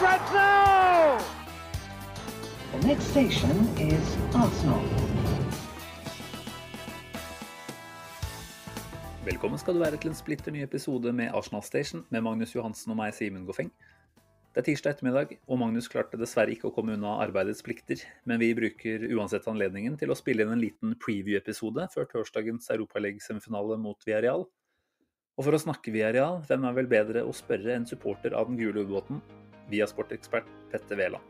[0.00, 1.18] Now!
[2.72, 4.80] The next station is Arsenal.
[9.24, 12.94] Velkommen skal du være til en splitter ny episode med Arsenal Station med Magnus Johansen
[12.94, 13.68] og meg, Simen Goffeng.
[14.54, 18.40] Det er tirsdag ettermiddag, og Magnus klarte dessverre ikke å komme unna arbeidets plikter, men
[18.40, 24.08] vi bruker uansett anledningen til å spille inn en liten preview-episode før torsdagens Europaliga-semifinale mot
[24.08, 24.48] Villarreal.
[25.36, 28.56] Og for å snakke Villarreal, hvem er vel bedre å spørre enn supporter av den
[28.56, 29.20] gule ubåten,
[29.70, 31.22] via sportekspert Petter Wæland.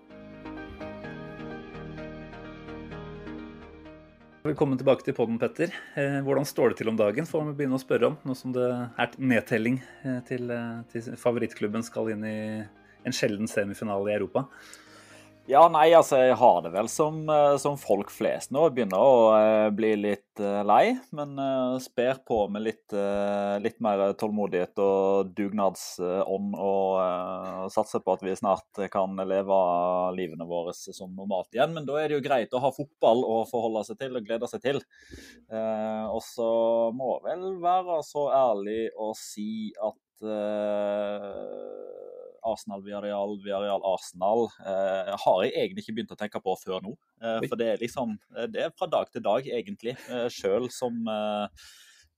[4.41, 5.69] Velkommen tilbake til podden, Petter.
[6.01, 8.55] Eh, hvordan står det til om dagen, får vi begynne å spørre om, nå som
[8.57, 12.39] det er nedtelling eh, til, eh, til favorittklubben skal inn i
[13.05, 14.47] en sjelden semifinale i Europa.
[15.51, 18.69] Ja, nei, altså jeg har det vel som, eh, som folk flest nå.
[18.69, 22.95] Jeg begynner å eh, bli litt eh, lei, men eh, sper på med litt,
[23.65, 29.59] litt mer tålmodighet og dugnadsånd og satser på at vi snart kan leve
[30.15, 31.75] livene våre som normalt igjen.
[31.75, 34.51] Men da er det jo greit å ha fotball å forholde seg til og glede
[34.51, 34.83] seg til.
[35.51, 36.51] Og så
[36.95, 39.99] må vel være så ærlig å si at
[42.47, 46.97] Arsenal, Villarreal, Villarreal, Arsenal eh, har jeg egentlig ikke begynt å tenke på før nå.
[47.23, 49.97] Eh, for det er liksom eh, Det er fra dag til dag, egentlig.
[50.09, 51.65] Eh, Sjøl som eh,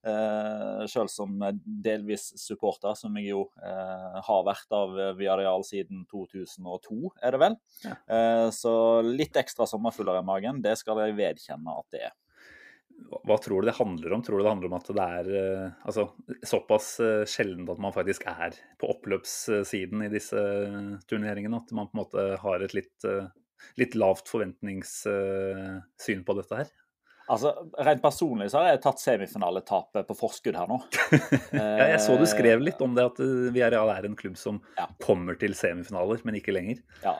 [0.09, 7.15] eh, selv som delvis supporter, som jeg jo eh, har vært av Viareal siden 2002,
[7.23, 7.59] er det vel.
[7.85, 7.99] Ja.
[8.07, 8.75] Eh, så
[9.07, 12.19] litt ekstra sommerfugler i magen, det skal jeg vedkjenne at det er.
[13.11, 14.23] Hva, tror du det handler om?
[14.25, 16.09] Tror du det handler om at det er eh, altså,
[16.47, 16.89] såpass
[17.31, 20.43] sjeldent at man faktisk er på oppløpssiden i disse
[21.11, 21.61] turneringene?
[21.63, 23.27] At man på en måte har et litt, eh,
[23.81, 26.71] litt lavt forventningssyn på dette her?
[27.31, 30.81] Altså, Rent personlig så har jeg tatt semifinaletapet på forskudd her nå.
[31.55, 34.59] Ja, jeg så du skrev litt om det, at vi Villarreal er en klubb som
[34.77, 34.89] Ja.
[35.05, 36.83] kommer til semifinaler, men ikke lenger.
[37.05, 37.15] Ja.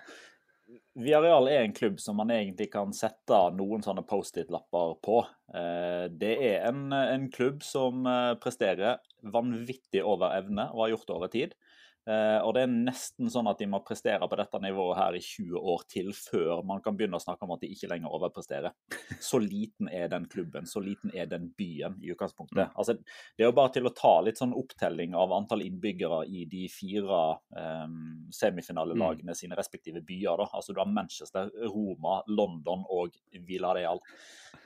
[0.93, 5.23] Villarreal er en klubb som man egentlig kan sette noen sånne Post-It-lapper på.
[5.57, 11.09] Eh, Det er en, en klubb som eh, presterer vanvittig over evne og har gjort
[11.09, 11.55] det over tid.
[12.03, 15.21] Eh, Og det er nesten sånn at de må prestere på dette nivået her i
[15.23, 18.75] 20 år til før man kan begynne å snakke om at de ikke lenger overpresterer.
[19.23, 22.75] Så liten er den klubben, så liten er den byen i utgangspunktet.
[22.75, 26.45] Altså, det er jo bare til å ta litt sånn opptelling av antall innbyggere i
[26.51, 27.23] de fire
[27.55, 30.43] um, semifinalelagene sine respektive byer.
[30.43, 30.49] Da.
[30.59, 33.15] Altså Du har Manchester, Roma, London og
[33.47, 34.03] Villarreal.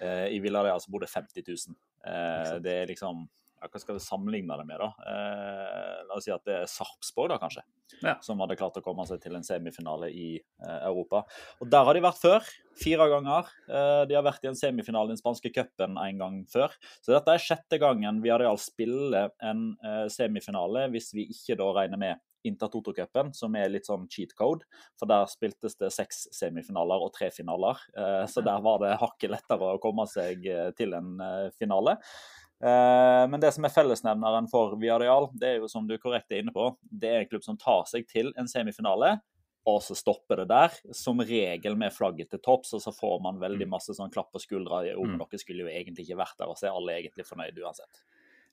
[0.01, 1.77] Eh, I Villarreal så bor det 50 000.
[2.07, 3.27] Eh, det er liksom
[3.61, 4.91] ja, Hva skal vi sammenligne det med, da?
[5.09, 7.65] Eh, la oss si at det er Sarpsborg, da kanskje.
[8.03, 8.17] Ja.
[8.25, 11.23] Som hadde klart å komme seg til en semifinale i eh, Europa.
[11.63, 12.53] Og Der har de vært før.
[12.77, 13.51] Fire ganger.
[13.71, 16.75] Eh, de har vært i en semifinale i den spanske cupen en gang før.
[17.01, 21.73] Så dette er sjette gangen vi Areal spiller en eh, semifinale, hvis vi ikke da
[21.81, 24.69] regner med Intertoto-cupen, som er litt sånn cheat code.
[25.01, 27.81] For der spiltes det seks semifinaler og tre finaler.
[27.97, 31.17] Eh, så der var det hakket lettere å komme seg eh, til en
[31.57, 31.97] finale.
[32.63, 36.43] Eh, Men det som er fellesnevneren for Villarreal, det er jo som du korrekt er
[36.43, 39.21] inne på, det er en klubb som tar seg til en semifinale,
[39.67, 40.71] og så stopper det der.
[40.95, 44.39] Som regel med flagget til topps, og så får man veldig masse sånn klapp på
[44.41, 45.19] skuldra om Mm.
[45.19, 48.03] dere skulle jo egentlig ikke vært der, og så er alle egentlig fornøyd uansett.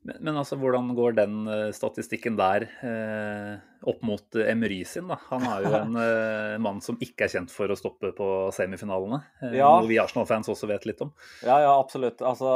[0.04, 3.60] Men, men altså, hvordan går den eh, statistikken der eh,
[3.90, 5.08] opp mot eh, Emery sin?
[5.12, 5.18] da?
[5.30, 9.22] Han er jo en uh, mann som ikke er kjent for å stoppe på semifinalene.
[9.42, 9.70] Eh, Ja.
[9.80, 11.12] Noe vi Arsenal-fans også vet litt om.
[11.46, 12.22] Ja, ja, absolutt.
[12.26, 12.50] Altså,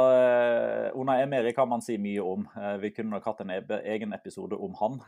[0.98, 2.46] Unai Emery kan man si mye om.
[2.82, 4.98] Vi kunne nok hatt en egen episode om han.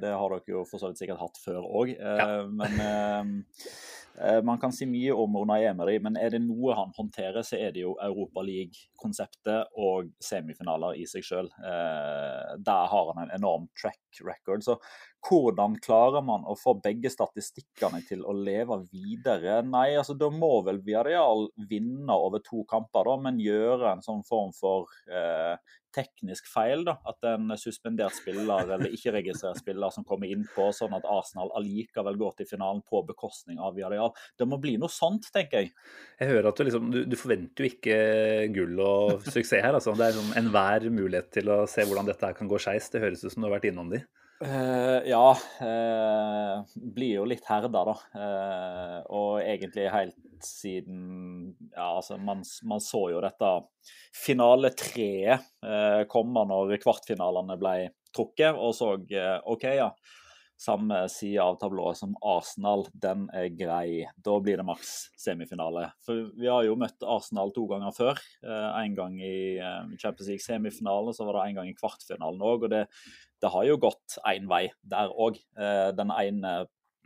[0.00, 1.94] Det har dere jo for så vidt sikkert hatt før òg.
[1.96, 2.42] Ja.
[2.56, 2.80] Men
[4.46, 7.74] man kan si mye om Unai Emery, men er det noe han håndterer, så er
[7.74, 11.50] det jo Europaliga-konseptet og semifinaler i seg sjøl.
[11.60, 14.64] Der har han en enorm track record.
[14.64, 14.78] Så
[15.26, 19.58] hvordan klarer man å få begge statistikkene til å leve videre?
[19.66, 24.22] Nei, altså da må vel Villarreal vinne over to kamper, da, men gjøre en sånn
[24.26, 25.56] form for eh,
[25.96, 26.84] teknisk feil.
[26.86, 32.18] da, At en suspendert spiller eller ikke-registrert spiller som kommer innpå, sånn at Arsenal allikevel
[32.20, 34.12] går til finalen på bekostning av Villarreal.
[34.38, 35.72] Det må bli noe sånt, tenker jeg.
[36.20, 37.98] Jeg hører at du liksom, du, du forventer jo ikke
[38.56, 39.72] gull og suksess her.
[39.74, 39.96] altså.
[39.96, 42.92] Det er liksom enhver mulighet til å se hvordan dette her kan gå skeis.
[42.92, 44.04] Det høres ut som du har vært innom de.
[44.44, 45.32] Uh, ja.
[45.60, 47.96] Uh, blir jo litt herda, da.
[48.12, 53.52] Uh, og egentlig helt siden Ja, altså, man, man så jo dette
[54.14, 55.46] finaletreet
[56.12, 57.72] komme når kvartfinalene ble
[58.12, 58.92] trukket, og så
[59.48, 59.88] OK, ja
[60.60, 64.06] samme side av tablået som Arsenal, den er grei.
[64.16, 65.90] Da blir det maks semifinale.
[66.06, 68.22] For vi har jo møtt Arsenal to ganger før.
[68.46, 69.58] En gang i
[70.00, 72.66] Champions League-semifinalen, så var det en gang i kvartfinalen òg.
[72.66, 72.86] Og det,
[73.42, 75.38] det har jo gått én vei der òg.
[75.60, 76.56] Eh, den ene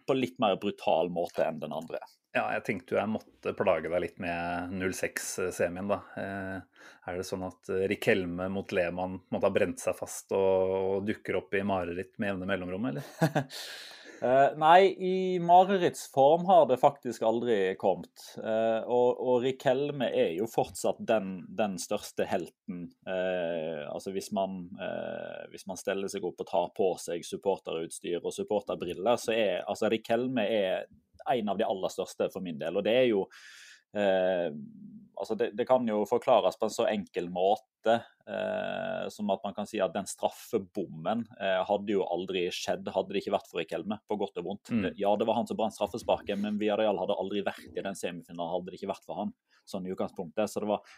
[0.07, 2.01] på litt mer brutal måte enn den andre.
[2.31, 5.97] Ja, jeg tenkte jo jeg måtte plage deg litt med 06-semien, da.
[6.15, 11.41] Eh, er det sånn at Rikelme mot Lehmann måtte ha brent seg fast og, dukker
[11.41, 13.09] opp i mareritt med jevne mellomrom, eller?
[14.23, 18.29] Uh, nei, i marerittsform har det faktisk aldri kommet.
[18.39, 22.93] Og, og Rikelme er jo fortsatt den, den største helten.
[23.11, 24.69] Altså hvis man,
[25.51, 29.91] hvis man steller seg opp og tar på seg supporterutstyr og supporterbriller, så er altså
[29.91, 30.91] Rikelme er
[31.29, 32.79] en av de aller største for min del.
[32.79, 33.27] Og det er jo
[35.21, 39.55] altså det, det, kan jo forklares på en så enkel måte eh, som at man
[39.57, 43.61] kan si at den straffebommen eh, hadde jo aldri skjedd hadde det ikke vært for
[43.61, 44.73] Rikelme, på godt og vondt.
[44.73, 44.89] Mm.
[45.01, 48.55] Ja, det var han som brant straffesparket, men Villarreal hadde aldri vært i den semifinalen
[48.55, 49.35] hadde det ikke vært for han,
[49.69, 50.51] sånn i utgangspunktet.
[50.51, 50.97] Så det var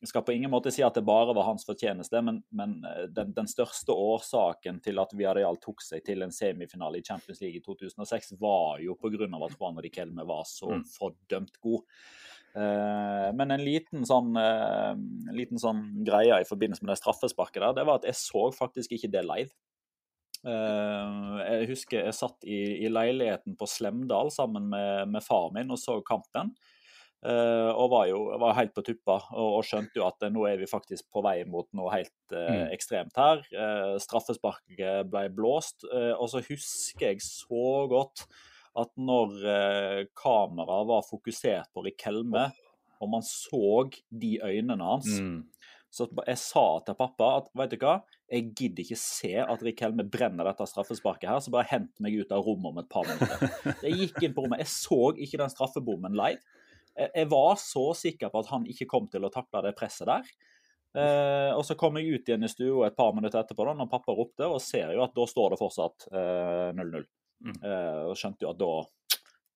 [0.00, 3.04] jeg skal på ingen måte si at det bare var hans fortjeneste, men, men eh,
[3.12, 7.60] den, den, største årsaken til at Villarreal tok seg til en semifinale i Champions League
[7.60, 9.28] i 2006, var jo pga.
[9.28, 10.86] at Juan Riquelme var så mm.
[10.94, 11.84] fordømt god.
[12.56, 14.96] Eh, men en liten sånn, uh,
[15.36, 18.96] liten sånn greie i forbindelse med det straffesparket der, det var at jeg så faktisk
[18.96, 19.52] ikke det live.
[20.40, 25.70] Uh, jeg husker jeg satt i, i, leiligheten på Slemdal sammen med, med far min
[25.70, 26.54] og så kampen.
[27.20, 30.68] Og var jo var helt på tuppa og, og, skjønte jo at nå er vi
[30.70, 32.70] faktisk på vei mot noe helt mm.
[32.72, 33.42] ekstremt her.
[34.00, 35.84] straffesparket ble blåst.
[35.90, 38.24] og så husker jeg så godt
[38.78, 42.50] at når eh, kameraet var fokusert på Rikelme,
[43.00, 45.40] og man så de øynene hans mm.
[45.90, 47.96] Så jeg sa til pappa at vet du hva,
[48.30, 52.30] jeg gidder ikke se at Rikelme brenner dette straffesparket her, så bare hent meg ut
[52.30, 53.72] av rommet om et par minutter.
[53.88, 56.38] Jeg gikk inn på rommet, jeg så ikke den straffebommen live.
[57.00, 60.26] Jeg var så sikker på at han ikke kom til å takle det presset der.
[60.90, 63.90] Eh, og så kom jeg ut igjen i stua et par minutter etterpå da når
[63.92, 67.00] pappa ropte, og ser jo at da står det fortsatt 0-0.
[67.00, 67.08] Eh,
[67.40, 67.54] Mm.
[67.64, 68.72] eh, og skjønte jo at da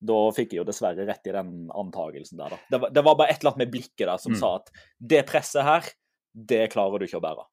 [0.05, 2.59] da fikk jeg jo dessverre rett i den antagelsen der, da.
[2.71, 4.39] Det var, det var bare et eller annet med blikket der som mm.
[4.41, 4.71] sa at
[5.13, 5.89] det presset her,
[6.33, 7.45] det klarer du ikke å bære.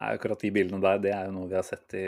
[0.00, 2.06] Nei, akkurat de bildene der, det er jo noe vi har sett i,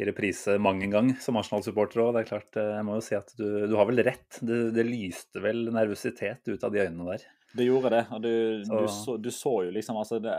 [0.00, 2.14] i reprise mang en gang som Arsenal-supporter òg.
[2.16, 4.40] Det er klart, eh, jeg må jo si at du, du har vel rett.
[4.40, 7.26] Det, det, lyste vel nervøsitet ut av de øynene der.
[7.52, 8.04] Det gjorde det.
[8.08, 8.34] og Du,
[8.64, 8.78] så.
[8.78, 10.32] du, så, du så, jo liksom altså det,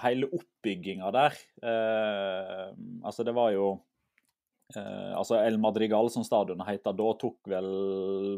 [0.00, 2.70] Hele oppbygginga der eh,
[3.04, 3.74] Altså, det var jo
[4.72, 7.66] Eh, altså El Madrigal, som stadionet heter da, tok vel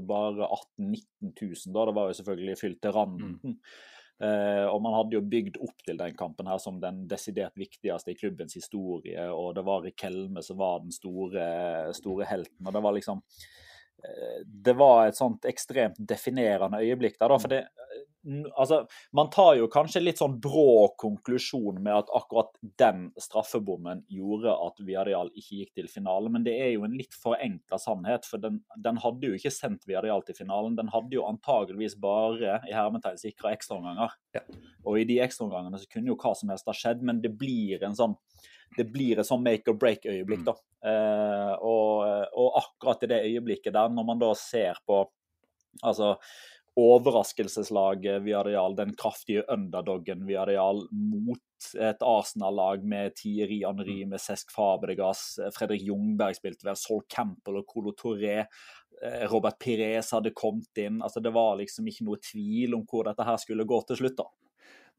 [0.08, 1.36] bare 18 000-19
[1.68, 1.84] 000 da.
[1.86, 3.36] Det var jo selvfølgelig fylt til randen.
[3.42, 3.58] Mm.
[4.16, 8.14] Eh, og man hadde jo bygd opp til den kampen her som den desidert viktigste
[8.14, 9.28] i klubbens historie.
[9.32, 11.46] Og det var Rikelme som var den store,
[11.96, 12.64] store helten.
[12.64, 13.20] Og det var liksom
[14.04, 17.40] eh, Det var et sånt ekstremt definerende øyeblikk der, da.
[17.42, 17.62] For det,
[18.54, 24.54] altså, Man tar jo kanskje litt sånn brå konklusjon med at akkurat den straffebommen gjorde
[24.66, 28.28] at Viareal ikke gikk til finale, men det er jo en litt forenkla sannhet.
[28.28, 30.78] For den, den, hadde jo ikke sendt Viareal til finalen.
[30.78, 34.16] Den hadde jo antageligvis bare i hermetegn sikra ekstraomganger.
[34.36, 34.44] Ja.
[34.86, 37.84] Og i de ekstraomgangene så kunne jo hva som helst ha skjedd, men det blir
[37.86, 38.18] en sånn
[38.76, 40.42] det blir et sånn make or break-øyeblikk.
[40.44, 40.56] da.
[40.82, 40.90] Mm.
[40.90, 42.02] Eh, og,
[42.34, 45.04] og, akkurat i det øyeblikket der, når man da ser på
[45.84, 46.14] altså
[46.76, 51.40] overraskelseslaget Viareal, den kraftige underdoggen Viareal mot
[51.80, 54.10] et Arsenal-lag med Thierry Henry, mm.
[54.10, 58.42] med Cesc Fabregas, Fredrik Jungberg spilte vel, Sol Campbell og Colo Toré.
[59.02, 61.00] Eh, Robert Pires hadde kommet inn.
[61.02, 64.20] altså Det var liksom ikke noe tvil om hvor dette her skulle gå til slutt.
[64.20, 64.28] da.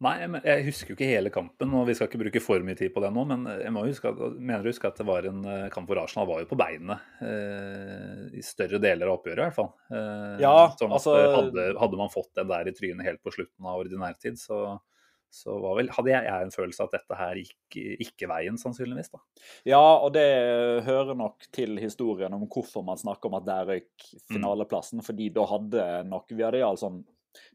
[0.05, 0.13] Nei,
[0.45, 3.01] jeg husker jo ikke hele kampen, og vi skal ikke bruke for mye tid på
[3.01, 3.23] det nå.
[3.31, 6.27] Men jeg må huske mener å huske at det var en eh, kamp hvor Arsenal
[6.29, 9.71] var jo på beinet eh, i større deler av oppgjøret, i hvert fall.
[9.89, 11.15] Eh, ja, sånn altså...
[11.37, 14.61] Hadde, hadde, man fått den der i trynet helt på slutten av ordinærtid, så,
[15.33, 19.09] så vel, hadde jeg, jeg, en følelse at dette her gikk ikke veien, sannsynligvis.
[19.17, 19.23] da.
[19.73, 20.29] Ja, og det
[20.85, 25.01] hører nok til historien om hvorfor man snakker om at der røyk finaleplassen.
[25.01, 25.09] Mm.
[25.09, 27.01] fordi da hadde nok vi hadde sånn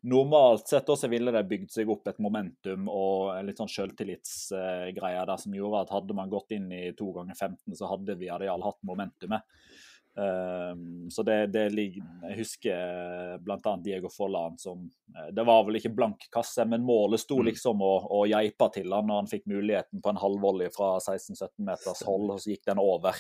[0.09, 5.25] Normalt sett også ville det bygd seg opp et momentum og en litt sånn selvtillitsgreie
[5.29, 8.31] der som gjorde at hadde man gått inn i to ganger 15, så hadde vi
[8.33, 9.47] Areal hatt momentumet.
[10.15, 13.71] Um, så det, det ligger Jeg husker bl.a.
[13.81, 14.83] Diego Folland som
[15.33, 19.09] Det var vel ikke blank kasse, men målet sto liksom og, og geipa til han
[19.09, 22.83] når han fikk muligheten på en halvvolley fra 16-17 meters hold, og så gikk den
[22.83, 23.17] over.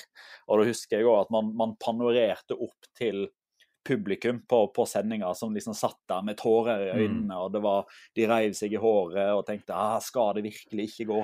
[0.48, 3.24] Og da husker jeg òg at man, man panorerte opp til
[3.86, 7.86] publikum på, på sendinga som liksom satt der med tårer i øynene, og det var,
[8.16, 11.22] de reiv seg i håret og tenkte ah, skal det virkelig ikke gå?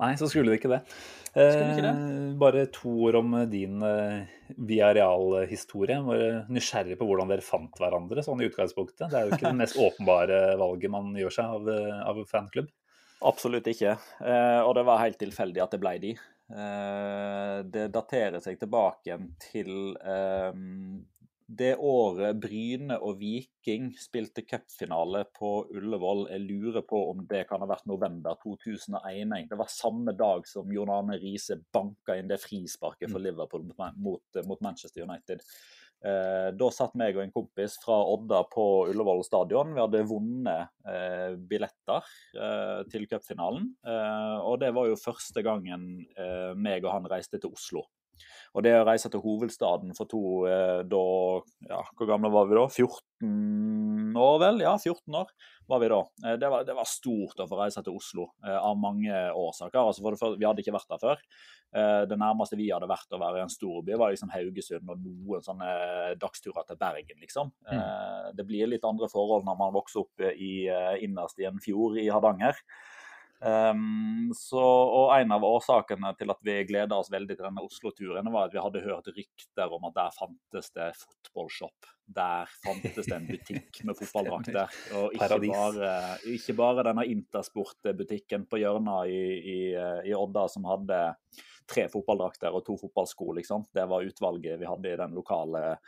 [0.00, 0.80] Nei, så skulle det ikke det.
[1.28, 1.92] Skulle ikke det?
[1.92, 4.22] Eh, bare to ord om din eh,
[4.56, 5.98] Villarreal-historie.
[6.06, 9.10] Bare nysgjerrig på hvordan dere fant hverandre sånn i utgangspunktet.
[9.12, 12.72] Det er jo ikke det mest åpenbare valget man gjør seg av, eh, av fanklubb.
[13.28, 13.98] Absolutt ikke.
[14.24, 16.14] Eh, og det var helt tilfeldig at det ble de.
[16.50, 20.56] Eh, det daterer seg tilbake til eh,
[21.50, 26.28] det året Bryne og Viking spilte cupfinale på Ullevål.
[26.30, 29.34] Jeg lurer på om det kan ha vært november 2001.
[29.50, 33.66] Det var samme dag som John Arne Riise banka inn det frisparket for Liverpool
[33.98, 35.42] mot, mot Manchester United.
[36.00, 39.74] Eh, da satt meg og en kompis fra Odda på Ullevål stadion.
[39.76, 42.08] Vi hadde vunnet eh, billetter
[42.40, 43.68] eh, til cupfinalen.
[44.40, 45.86] Og det var jo første gangen
[46.56, 47.84] meg og han reiste til Oslo.
[48.50, 51.02] Og det å reise til hovedstaden for to eh, da
[51.70, 52.64] ja, Hvor gamle var vi da?
[52.66, 54.58] 14 år, vel?
[54.64, 55.30] Ja, 14 år
[55.70, 56.00] var vi da.
[56.26, 59.78] Eh, det var, det var stort å få reise til Oslo eh, av mange årsaker.
[59.78, 61.22] Altså for det første, vi hadde ikke vært der før.
[61.70, 65.04] Eh, det nærmeste vi hadde vært å være i en storby, var liksom Haugesund og
[65.06, 65.70] noen sånne
[66.18, 67.52] dagsturer til Bergen, liksom.
[67.70, 70.66] Eh, Det blir litt andre forhold når man vokser opp i,
[71.06, 72.58] innerst i en fjord i Hardanger.
[73.40, 78.28] Um, så, og En av årsakene til at vi gleda oss veldig til denne Oslo-turen,
[78.32, 81.88] var at vi hadde hørt rykter om at der fantes det fotballshop.
[82.10, 84.80] Der fantes det en butikk med fotballdrakter.
[85.00, 85.94] Og ikke bare,
[86.36, 89.22] ikke bare denne Intersport-butikken på hjørnet i,
[89.54, 89.60] i,
[90.10, 91.00] i Odda som hadde
[91.70, 93.64] tre fotballdrakter og to fotballsko, liksom.
[93.72, 95.78] Det var utvalget vi hadde i den lokale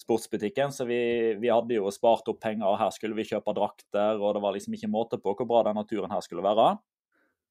[0.00, 0.72] sportsbutikken.
[0.72, 4.36] Så vi, vi hadde jo spart opp penger, og her skulle vi kjøpe drakter, og
[4.36, 6.74] det var liksom ikke måte på hvor bra denne turen her skulle være.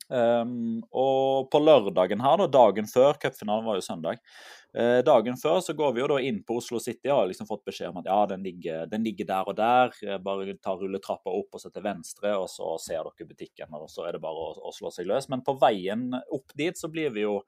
[0.10, 4.20] Um, og på lørdagen her, da, dagen før, cupfinalen var jo søndag,
[4.76, 7.48] eh, dagen før så går vi jo da inn på Oslo City og har liksom
[7.50, 9.94] fått beskjed om at ja, den ligger, den ligger der og der.
[10.04, 13.74] eh, Bare ta rulletrappa opp og så til venstre, og så ser dere butikken.
[13.74, 15.30] og Så er det bare å, å slå seg løs.
[15.30, 17.40] Men på veien opp dit så blir vi jo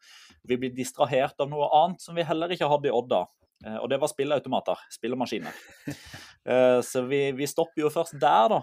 [0.43, 3.25] vi blir distrahert av noe annet som vi heller ikke hadde i Odda.
[3.65, 5.53] Eh, Og det var spilleautomater, spillemaskiner.
[6.45, 8.59] Eh, Så vi, vi stopper jo først der, da,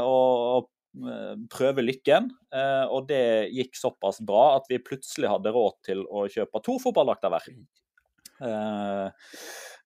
[0.00, 2.30] og, og eh, prøver lykken.
[2.52, 6.78] Eh, Og det gikk såpass bra at vi plutselig hadde råd til å kjøpe to
[6.82, 7.50] fotballdrakter hver.
[8.40, 9.10] Eh,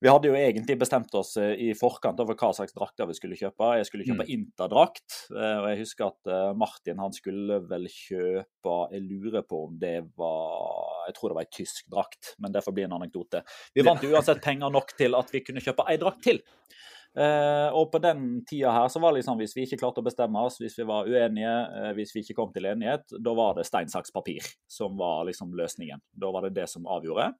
[0.00, 3.66] Vi hadde jo egentlig bestemt oss i forkant over hva slags drakter vi skulle kjøpe.
[3.76, 9.02] Jeg skulle kjøpe Interdrakt, eh, og jeg husker at Martin han skulle vel kjøpe Jeg
[9.04, 12.72] lurer på om det var Jeg tror det var ei tysk drakt, men det får
[12.78, 13.42] bli en anekdote.
[13.74, 16.40] Vi vant uansett penger nok til at vi kunne kjøpe ei drakt til.
[17.18, 20.06] Eh, og på den tida her så var det liksom, hvis vi ikke klarte å
[20.06, 23.56] bestemme oss, hvis vi var uenige, eh, hvis vi ikke kom til enighet, da var
[23.58, 26.02] det stein, saks, papir som var liksom løsningen.
[26.12, 27.32] Da var det det som avgjorde.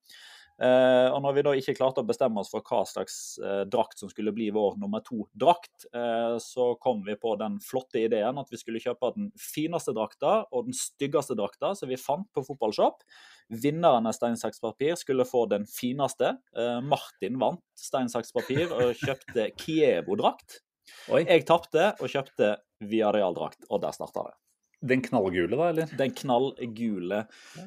[0.61, 4.03] Eh, og når vi da ikke klarte å bestemme oss for hva slags eh, drakt
[4.03, 8.53] som skulle bli vår nummer to-drakt, eh, så kom vi på den flotte ideen at
[8.53, 13.01] vi skulle kjøpe den fineste drakta og den styggeste drakta som vi fant på fotballshop.
[13.51, 16.35] Vinneren av stein, saks, papir skulle få den fineste.
[16.53, 20.61] Eh, Martin vant stein, saks, papir og kjøpte Kievo-drakt.
[21.09, 24.37] Og Jeg tapte og kjøpte Viareal-drakt, og der starta det.
[24.81, 25.91] Den knallgule, da, eller?
[25.99, 27.25] Den knallgule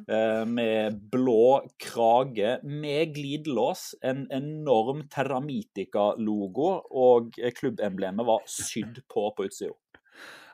[0.07, 3.91] eh, med blå krage med glidelås.
[4.01, 9.77] En enorm Terramitica-logo, og klubbemblemet var sydd på på utsida.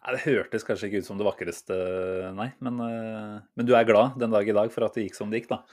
[0.09, 1.75] Det hørtes kanskje ikke ut som det vakreste,
[2.33, 2.49] nei.
[2.63, 5.31] Men, eh, men du er glad den dag i dag for at det gikk som
[5.31, 5.63] det gikk, da?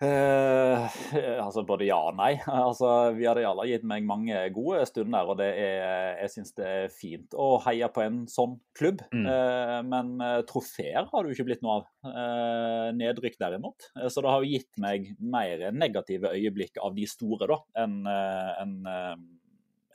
[0.00, 0.84] Eh,
[1.44, 2.32] altså både ja og nei.
[2.48, 6.68] Altså, vi hadde alle gitt meg mange gode stunder, og det er, jeg syns det
[6.68, 9.04] er fint å heie på en sånn klubb.
[9.12, 9.26] Mm.
[9.28, 11.90] Eh, men eh, trofeer har det jo ikke blitt noe av.
[12.08, 13.90] Eh, nedrykk derimot.
[14.08, 18.76] Så det har jo gitt meg mer negative øyeblikk av de store da, enn en,
[18.88, 19.16] en,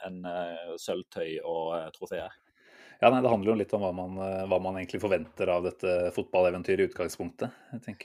[0.06, 0.20] en,
[0.82, 2.34] sølvtøy og trofeer.
[3.02, 5.64] Ja, nei, Det handler jo litt om hva man, eh, hva man egentlig forventer av
[5.68, 7.52] dette fotballeventyret i utgangspunktet.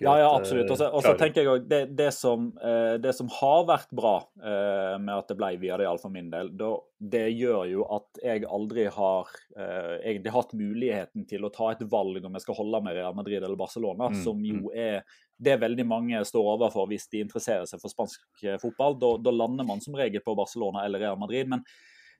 [0.00, 0.70] Ja, ja, eh, absolutt.
[0.70, 4.16] Og så- klarer- tenker jeg også, det, det, som, eh, det som har vært bra
[4.42, 8.44] eh, med at det ble det, for min del, da, det gjør jo at jeg
[8.44, 12.82] aldri har eh, egentlig hatt muligheten til å ta et valg om jeg skal holde
[12.82, 15.02] med Real Madrid eller Barcelona, Mm, som jo er
[15.40, 18.98] det veldig mange står overfor hvis de interesserer seg for spansk eh, fotball.
[18.98, 21.48] Da, da lander man som regel på Barcelona eller Real Madrid.
[21.48, 21.64] men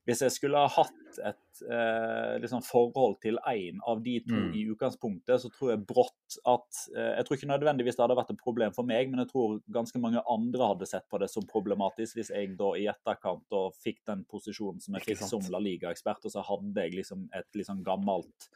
[0.08, 4.54] hvis jeg skulle ha hatt et eh, liksom forhold til én av de to Mm.
[4.56, 8.30] i utgangspunktet, så tror jeg brått at eh, Jeg tror ikke nødvendigvis det hadde vært
[8.32, 11.44] et problem for meg, men jeg tror ganske mange andre hadde sett på det som
[11.50, 15.58] problematisk hvis jeg da i etterkant da fikk den posisjonen som jeg fikk som La
[15.60, 18.48] Liga-ekspert, og så hadde jeg liksom et liksom gammelt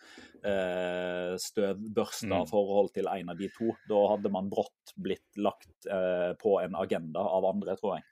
[0.45, 2.49] eh, støvbørsta Mm.
[2.49, 3.75] forhold til en av de to.
[3.89, 8.05] Da hadde man brått blitt lagt eh, på en agenda av andre, tror jeg.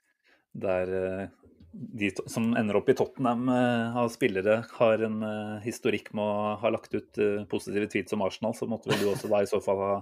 [0.53, 1.27] Der eh,
[1.73, 6.51] de som ender opp i Tottenham eh, av spillere, har en eh, historikk med å
[6.61, 9.49] ha lagt ut eh, positive tweets om Arsenal, så måtte vel du også da i
[9.49, 9.93] så fall ha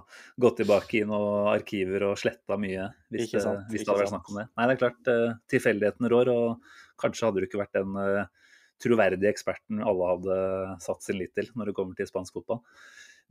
[0.44, 4.12] gått tilbake i noen arkiver og sletta mye, hvis, Ikke sant, hvis det hadde vært
[4.12, 4.46] snakk om det.
[4.52, 5.12] Nei, det er klart,
[5.54, 7.96] tilfeldighetene rår, og kanskje hadde du ikke vært den
[8.82, 10.36] troverdige eksperten alle hadde
[10.82, 12.60] satt sin lit til når det kommer til spansk fotball.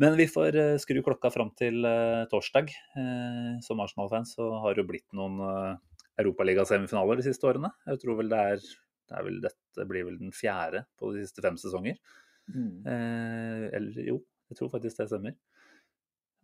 [0.02, 1.84] Men vi får skru klokka fram til
[2.32, 2.72] torsdag.
[3.62, 5.38] Som Arsenal-fans så har det jo blitt noen
[6.22, 7.72] Europaliga-semifinaler de siste årene.
[7.90, 8.66] Jeg tror vel det er,
[9.12, 12.00] det er vel, Dette blir vel den fjerde på de siste fem sesonger.
[12.52, 14.20] Eh, eller jo,
[14.52, 15.36] jeg tror faktisk det stemmer.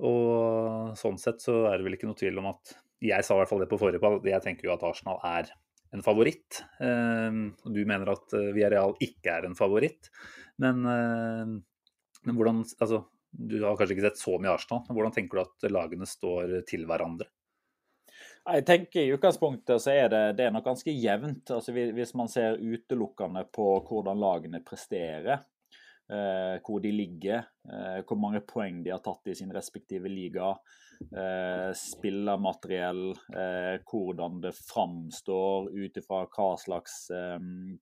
[0.08, 3.40] Og sånn sett så er det vel ikke noe tvil om at Jeg sa i
[3.42, 5.52] hvert fall det på forrige pall, jeg tenker jo at Arsenal er
[5.94, 6.64] en favoritt.
[6.82, 10.10] Eh, du mener at eh, Villarreal ikke er en favoritt.
[10.62, 11.54] Men, eh,
[12.26, 15.44] men hvordan Altså, du har kanskje ikke sett så mye Arsenal, men hvordan tenker du
[15.44, 17.30] at lagene står til hverandre?
[18.48, 21.50] Jeg tenker I utgangspunktet så er det, det er nok ganske jevnt.
[21.52, 25.42] Altså, hvis man ser utelukkende på hvordan lagene presterer,
[26.08, 30.54] eh, hvor de ligger, eh, hvor mange poeng de har tatt i sin respektive liga,
[31.12, 37.40] eh, spillermateriell, eh, hvordan det framstår ut ifra hva slags eh,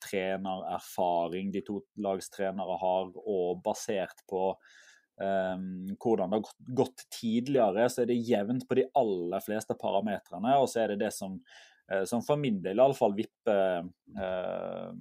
[0.09, 4.47] trenererfaring de to lagstrenere har, og basert på
[5.21, 10.57] um, hvordan det har gått, tidligere, så er det jevnt på de aller fleste parametrene.
[10.59, 11.37] Og så er det det som,
[11.91, 13.85] eh, som for min del iallfall vipper
[14.19, 14.91] eh,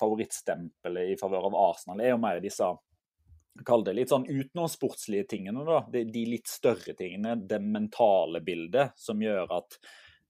[0.00, 2.72] favorittstempelet i favør av Arsenal, er jo mer disse
[3.68, 5.82] Kall det litt sånn utenomsportslige tingene, da.
[5.92, 7.34] De, de litt større tingene.
[7.36, 9.76] Det mentale bildet som gjør at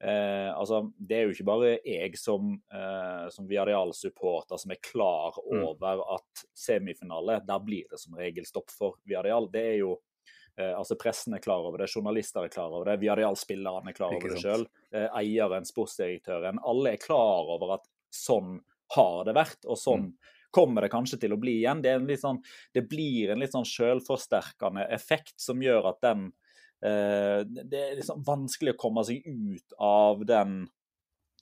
[0.02, 5.32] Eh, altså, Det er jo ikke bare jeg som, eh, som Viareal-supporter som er klar
[5.52, 5.62] Mm.
[5.68, 9.46] over at semifinale, der blir det som regel stopp for Viareal.
[9.50, 9.98] Det er jo
[10.58, 14.12] eh, altså Pressen er klar over det, journalister er klar over det, Viareal-spillerne er klar
[14.14, 14.66] over det sjøl.
[14.92, 16.58] Eh, eieren, sportsdirektøren.
[16.66, 18.60] Alle er klar over at sånn
[18.94, 20.14] har det vært, og sånn Mm.
[20.52, 21.80] kommer det kanskje til å bli igjen.
[21.80, 22.42] Det, er sånn,
[22.74, 26.32] det blir en litt sånn selvforsterkende effekt som gjør at den
[26.82, 30.64] Det er liksom vanskelig å komme seg ut av den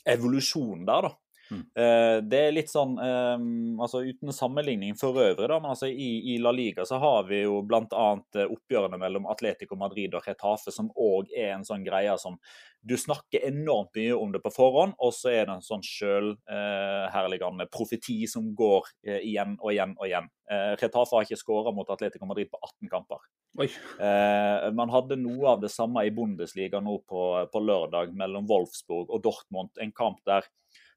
[0.08, 1.12] evolusjonen der, da.
[1.50, 1.62] Mm.
[1.82, 3.40] Eh, det er litt sånn eh,
[3.82, 7.42] altså Uten sammenligning for øvrig, da, men altså i, i La Liga så har vi
[7.42, 8.08] jo bl.a.
[8.46, 12.38] oppgjørene mellom Atletico Madrid og Retafe, som òg er en sånn greie som
[12.82, 17.66] du snakker enormt mye om det på forhånd, og så er det en sånn sjølherligende
[17.72, 20.30] profeti som går eh, igjen og igjen og igjen.
[20.50, 23.26] Eh, Retafe har ikke skåra mot Atletico Madrid på 18 kamper.
[23.60, 29.12] Eh, man hadde noe av det samme i Bundesliga nå på, på lørdag mellom Wolfsburg
[29.12, 29.74] og Dortmund.
[29.82, 30.48] En kamp der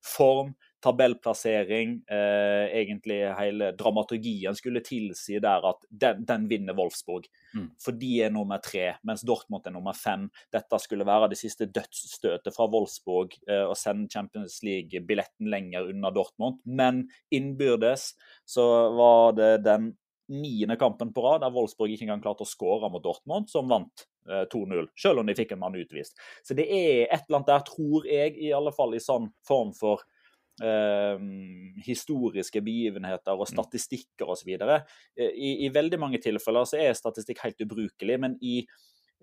[0.03, 7.29] form, tabellplassering, eh, egentlig hele dramaturgien skulle tilsi der at den, den vinner Wolfsburg.
[7.55, 7.69] Mm.
[7.79, 10.27] For de er nummer tre, mens Dortmund er nummer fem.
[10.51, 16.11] Dette skulle være det siste dødsstøtet fra Wolfsburg eh, å sende Champions League-billetten lenger unna
[16.11, 16.59] Dortmund.
[16.65, 18.11] Men innbyrdes
[18.43, 19.93] så var det den
[20.33, 24.07] niende kampen på rad der Wolfsburg ikke engang klarte å skåre mot Dortmund, som vant
[24.25, 26.17] 2-0, selv om de fikk en mann utvist.
[26.43, 29.73] Så det er et eller annet der, tror jeg, i alle fall i sånn form
[29.77, 30.05] for
[30.61, 31.19] eh,
[31.85, 34.55] historiske begivenheter og statistikker osv.
[35.17, 38.59] I, I veldig mange tilfeller så er statistikk helt ubrukelig, men i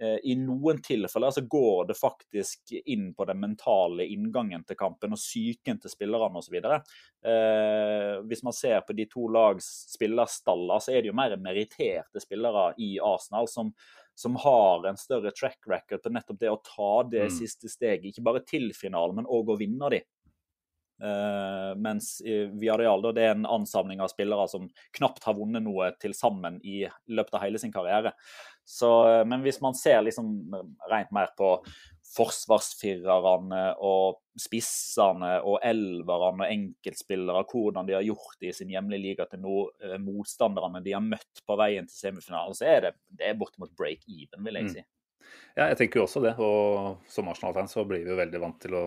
[0.00, 5.14] eh, i noen tilfeller så går det faktisk inn på den mentale inngangen til kampen
[5.16, 6.58] og psyken til spillerne osv.
[6.60, 12.22] Eh, hvis man ser på de to lags spillerstaller, så er det jo mer meritterte
[12.22, 13.74] spillere i Arsenal som,
[14.20, 17.37] som har en større track record på nettopp det å ta det Mm.
[17.38, 18.04] siste steget.
[18.11, 20.02] Ikke bare til finalen, men òg å vinne de.
[21.00, 24.66] Eh, mens i Villarreal da, det er en ansamling av spillere som
[24.98, 28.12] knapt har vunnet noe til sammen i løpet av hele sin karriere.
[28.68, 30.28] Så, uh, men hvis man ser liksom
[30.90, 31.54] rent mer på
[32.10, 39.04] forsvarsfirerne og spissene og elverne og enkeltspillere, hvordan de har gjort det i sin hjemlige
[39.08, 42.94] liga til nå, uh, motstanderne de har møtt på veien til semifinalen, så er det,
[43.08, 44.72] det er bortimot break even, vil jeg Mm.
[44.76, 44.86] si.
[45.56, 46.36] Ja, jeg tenker jo også det.
[46.38, 48.84] Og som Arsenal-fan så blir vi jo veldig vant til å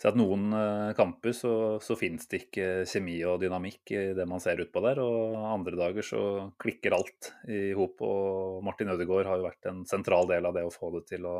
[0.00, 1.52] se at noen eh, kamper så,
[1.84, 5.02] så finnes det ikke kjemi og dynamikk i det man ser utpå der.
[5.04, 6.22] Og andre dager så
[6.60, 8.00] klikker alt i hop.
[8.06, 11.28] Og Martin Ødegaard har jo vært en sentral del av det å få det til
[11.28, 11.36] å,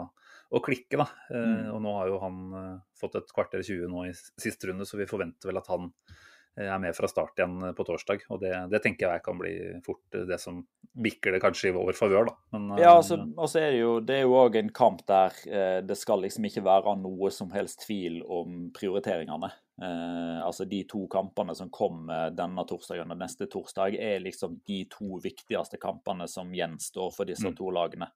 [0.52, 1.08] å klikke, da.
[1.32, 1.70] Eh, Mm.
[1.74, 5.00] Og nå har jo han eh, fått et kvarter 20 nå i siste runde, så
[5.00, 5.88] vi forventer vel at han
[6.66, 8.26] er med fra start igjen på torsdag.
[8.30, 9.54] Og det, det tenker jeg kan bli
[9.86, 10.62] fort det som
[11.00, 12.36] bikker det kanskje i vår favør, da.
[12.56, 15.36] Men, ja, altså, og så er det jo det er jo òg en kamp der
[15.46, 19.52] eh, det skal liksom ikke være noe som helst tvil om prioriteringene.
[19.82, 24.82] Eh, altså De to kampene som kommer denne torsdagen og neste torsdag, er liksom de
[24.90, 27.56] to viktigste kampene som gjenstår for disse mm.
[27.60, 28.10] to lagene.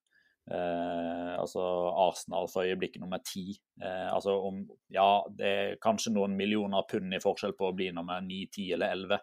[0.51, 1.63] Eh, altså
[2.05, 3.55] Arsenal for øyeblikket nummer ti.
[3.83, 7.91] Eh, altså om, ja, det er kanskje noen millioner pund i forskjell på å bli
[7.97, 9.21] nummer ni, ti eller elleve.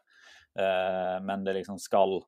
[0.60, 2.20] Eh, men det liksom skal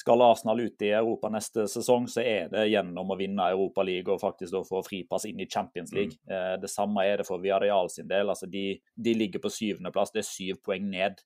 [0.00, 4.08] skal Arsenal ut i Europa neste sesong, så er det gjennom å vinne Europa League
[4.12, 6.16] og faktisk da få fripass inn i Champions League.
[6.24, 6.32] Mm.
[6.32, 8.30] Eh, det samme er det for Viareal sin del.
[8.32, 11.20] altså De, de ligger på syvendeplass, det er syv poeng ned.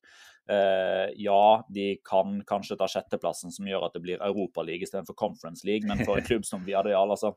[0.44, 5.64] Uh, ja, de kan kanskje ta sjetteplassen, som gjør at det blir Europaliga istedenfor Conference
[5.64, 7.32] League, men for en klubb som Viareal, altså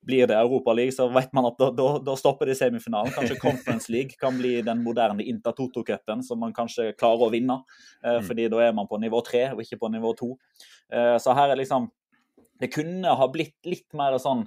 [0.00, 3.12] blir det Europaliga, så vet man at da, da, da, stopper det i semifinalen.
[3.14, 7.60] Kanskje Conference League kan bli den moderne Intertoto-cupen som man kanskje klarer å vinne.
[8.00, 8.26] Uh, mm.
[8.26, 10.32] fordi da er man på nivå tre og ikke på nivå to.
[10.90, 11.90] Eh, så her er liksom
[12.60, 14.42] Det kunne ha blitt litt mer sånn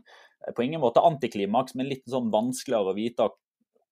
[0.54, 3.26] på ingen måte antiklimaks, men litt sånn vanskeligere å vite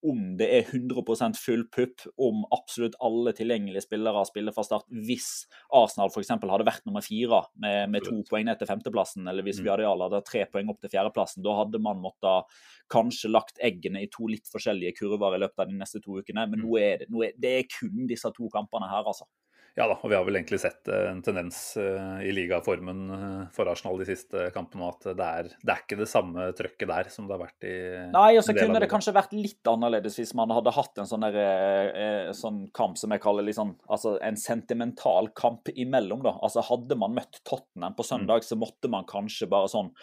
[0.07, 5.45] om det er 100 full pupp om absolutt alle tilgjengelige spillere spiller fra start, hvis
[5.77, 6.31] Arsenal f.eks.
[6.33, 9.67] hadde vært nummer fire med, med to poeng ned til femteplassen, eller hvis mm.
[9.67, 11.45] Viadial hadde tre poeng opp til fjerdeplassen.
[11.45, 12.57] Da hadde man måttet
[12.91, 16.47] kanskje lagt eggene i to litt forskjellige kurver i løpet av de neste to ukene.
[16.49, 16.65] Men mm.
[16.65, 19.29] nå er det, nå er, det er kun disse to kampene her, altså.
[19.79, 23.43] Ja da, og vi har vel egentlig sett eh, en tendens eh, i ligaformen eh,
[23.55, 27.11] for Arsenal de siste kampene at det er, det er ikke det samme trøkket der
[27.13, 27.75] som det har vært i
[28.11, 31.23] Nei, og så kunne det kanskje vært litt annerledes hvis man hadde hatt en sånn,
[31.23, 36.25] der, sånn kamp som jeg kaller liksom, altså en sentimental kamp imellom.
[36.25, 36.35] da.
[36.43, 38.47] Altså Hadde man møtt Tottenham på søndag, mm.
[38.49, 39.93] så måtte man kanskje bare sånn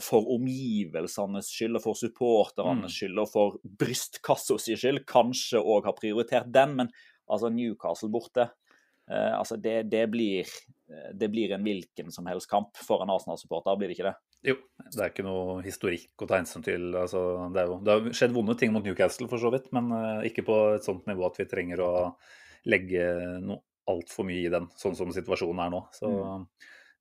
[0.00, 2.94] for omgivelsenes skyld og for supporternes mm.
[2.94, 6.88] skyld og for brystkassa si skyld kanskje òg ha prioritert den, men
[7.28, 8.48] altså Newcastle borte
[9.10, 10.46] Eh, altså det, det, blir,
[10.88, 14.16] eh, det, blir, en hvilken som helst kamp for en Arsenal-supporter, blir det ikke det?
[14.52, 14.56] Jo,
[14.90, 16.90] det er ikke noe historikk å ta hensyn til.
[16.98, 17.22] Altså,
[17.54, 20.46] det, jo, det, har skjedd vonde ting mot Newcastle, for så vidt, men eh, ikke
[20.46, 21.92] på et sånt nivå at vi trenger å
[22.70, 23.08] legge
[23.42, 25.80] noe altfor mye i den, sånn som situasjonen er nå.
[25.94, 26.44] Så mm.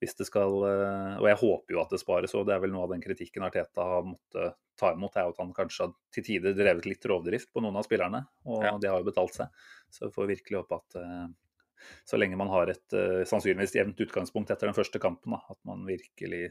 [0.02, 2.74] hvis det skal uh, Og jeg håper jo at det spares, og det er vel
[2.74, 6.26] noe av den kritikken Arteta har måttet ta imot, er at han kanskje har til
[6.26, 8.74] tider drevet litt rovdrift på noen av spillerne, og ja.
[8.82, 9.62] det har jo betalt seg.
[9.94, 11.30] Så vi får virkelig håpe at uh,
[12.08, 15.36] så lenge man har et uh, sannsynligvis jevnt utgangspunkt etter den første kampen.
[15.36, 16.50] Da, at man virkelig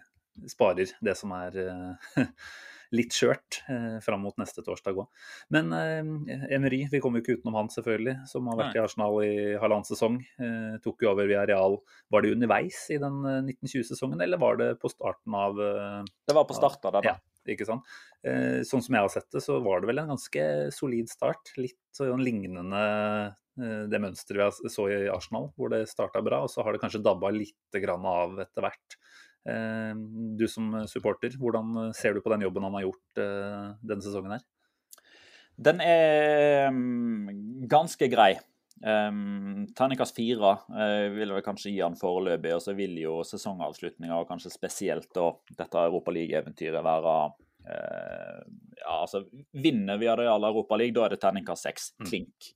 [0.50, 2.26] sparer det som er uh,
[2.96, 5.24] litt skjørt uh, fram mot neste torsdag òg.
[5.54, 8.80] Men uh, Emery, vi kommer jo ikke utenom han selvfølgelig, som har vært Nei.
[8.80, 10.20] i Arsenal i halvannen sesong.
[10.40, 11.80] Uh, tok jo over via Real.
[12.10, 16.56] Var det underveis i den 1920-sesongen, eller var det på starten av Det var på
[16.56, 17.12] starten av den.
[17.12, 17.18] Ja.
[17.48, 17.86] Ikke sant?
[18.20, 20.42] sånn som jeg har sett det, så var det vel en ganske
[20.76, 21.54] solid start.
[21.56, 22.66] Litt sånn lignende
[23.60, 26.82] Eh, det mønsteret vi så i Arsenal, hvor det starta bra, og så har det
[26.82, 28.96] kanskje dabba litt av etter hvert.
[29.48, 29.92] Eh,
[30.38, 34.36] du som supporter, hvordan ser du på den jobben han har gjort eh, denne sesongen
[34.36, 34.46] her?
[35.60, 38.32] Den er mm, ganske grei.
[38.80, 44.16] Um, Terningkast fire uh, vil vel kanskje gi han foreløpig, og så vil jo sesongavslutninga
[44.16, 48.38] og kanskje spesielt da, dette Europaliga-eventyret være uh,
[48.80, 51.92] ja, altså Vinner vi av Real Europaliga, da er det terningkast seks.
[52.00, 52.08] Mm.
[52.08, 52.50] Klink.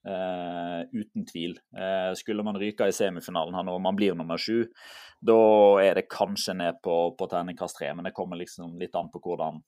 [0.00, 1.58] Uh, uten tvil.
[1.76, 4.62] Uh, skulle man ryke i semifinalen her nå, man blir nummer sju,
[5.20, 5.36] da
[5.84, 7.92] er det kanskje ned på, på terningkast tre.
[7.92, 9.60] Men det kommer liksom litt an på hvordan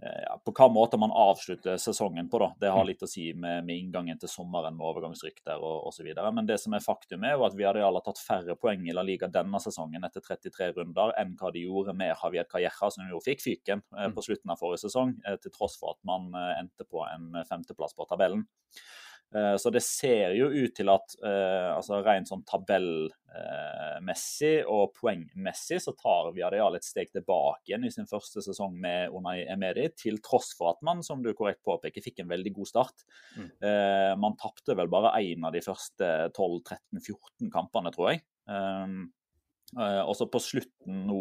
[0.00, 2.38] ja, På hva måte man avslutter sesongen på.
[2.38, 2.50] da.
[2.60, 2.88] Det har mm.
[2.90, 6.10] litt å si med, med inngangen til sommeren med overgangsrykter og osv.
[6.26, 9.04] Men det som er faktum, er jo at Viadial har tatt færre poeng i La
[9.06, 13.22] Liga denne sesongen etter 33 runder enn hva de gjorde med Javier Calleja, som jo
[13.24, 14.12] fikk fyken mm.
[14.16, 16.28] på slutten av forrige sesong, til tross for at man
[16.58, 18.44] endte på en femteplass på tabellen.
[19.34, 25.80] Eh, så det ser jo ut til at eh, altså rent sånn tabellmessig og poengmessig
[25.82, 30.20] så tar Viadial et steg tilbake igjen i sin første sesong med Unai Emedi, til
[30.24, 33.06] tross for at man, som du korrekt påpeker, fikk en veldig god start.
[33.34, 33.50] Mm.
[33.68, 38.20] Eh, man tapte vel bare én av de første 12-13-14 kampene, tror jeg.
[39.76, 41.20] Og så på slutten nå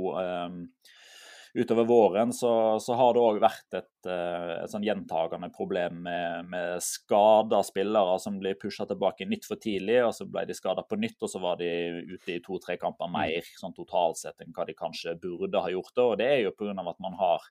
[1.56, 6.50] utover våren så, så har det òg vært et, eh, et sånn gjentagende problem med,
[6.52, 10.84] med skada spillere som blir pusha tilbake nytt for tidlig, og så ble de skada
[10.84, 11.70] på nytt, og så var de
[12.12, 13.16] ute i to-tre kamper mm.
[13.16, 15.96] mer sånn totalt sett enn hva de kanskje burde ha gjort.
[16.04, 16.76] Og det er jo pga.
[16.76, 17.48] at man har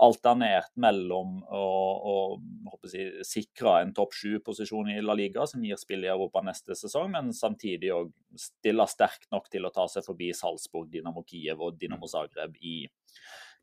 [0.00, 1.64] alternert mellom å,
[2.06, 6.78] å si, sikre en topp sju-posisjon i La Liga, som gir spill i Europa neste
[6.78, 11.66] sesong, men samtidig òg stille sterkt nok til å ta seg forbi Salzburg, Dinamo Kiev
[11.66, 12.78] og Dinamo Zagreb i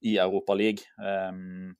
[0.06, 0.86] i Europa League.
[1.02, 1.74] Um,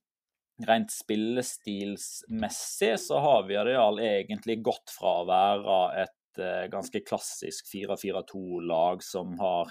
[0.66, 9.04] rent spillestilsmessig så har Viareal egentlig gått fra å være et eh, ganske klassisk 4-4-2-lag
[9.06, 9.70] som har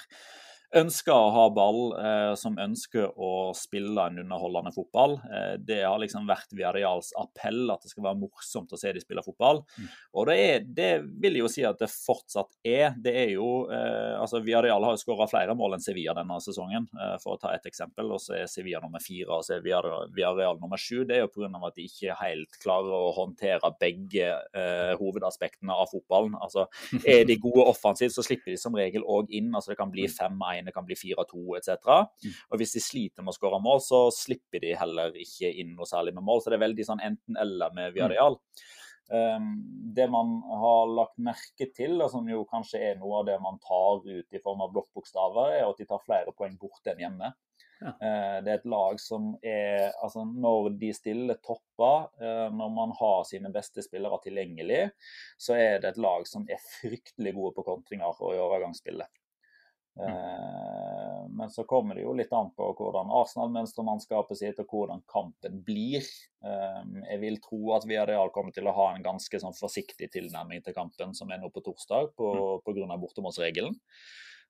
[0.75, 5.15] ønsker å ha ball, eh, som ønsker å spille en underholdende fotball.
[5.31, 8.99] Eh, det har liksom vært Viareals appell, at det skal være morsomt å se de
[8.99, 9.61] spille fotball.
[9.77, 9.87] Mm.
[10.19, 10.89] Og det, er, det,
[11.23, 12.97] vil jeg jo si at det fortsatt er.
[12.99, 16.89] Det er jo eh, altså Viareal har jo skåra flere mål enn Sevilla denne sesongen,
[16.99, 18.11] eh, for å ta et eksempel.
[18.11, 21.05] Og så er Sevilla nummer fire, og så er Viareal nummer sju.
[21.07, 21.47] Det er jo pga.
[21.67, 26.35] at de ikke helt klarer å håndtere begge eh, hovedaspektene av fotballen.
[26.43, 26.67] Altså,
[27.07, 29.53] Er de gode offensivt, så slipper de som regel òg inn.
[29.55, 31.91] altså Det kan bli 5-1 ene kan bli 4-2 etc.
[32.25, 32.39] Mm.
[32.51, 35.89] Og Hvis de sliter med å skåre mål, så slipper de heller ikke inn noe
[35.89, 36.43] særlig med mål.
[36.43, 38.39] Så det er veldig sånn enten-eller med Viareal.
[39.09, 39.63] Um,
[39.95, 43.59] det man har lagt merke til, og som jo kanskje er noe av det man
[43.63, 47.31] tar ut i form av blokkbokstaver, er at de tar flere poeng borte enn hjemme.
[47.79, 47.93] Ja.
[48.01, 52.93] Uh, det er et lag som er altså Når de stiller topper, uh, når man
[52.99, 54.81] har sine beste spillere tilgjengelig,
[55.39, 59.07] så er det et lag som er fryktelig gode på kontringer og i overgangsspillet.
[59.97, 60.07] Mm.
[60.07, 64.69] Eh, men så kommer det jo litt an på hvordan Arsenal mønstrer mannskapet sitt, og
[64.73, 66.05] hvordan kampen blir.
[66.45, 70.63] Eh, jeg vil tro at Viareal kommer til å ha en ganske sånn forsiktig tilnærming
[70.65, 72.77] til kampen, som er nå på torsdag, pga.
[72.77, 72.95] Mm.
[73.01, 73.75] bortemålsregelen.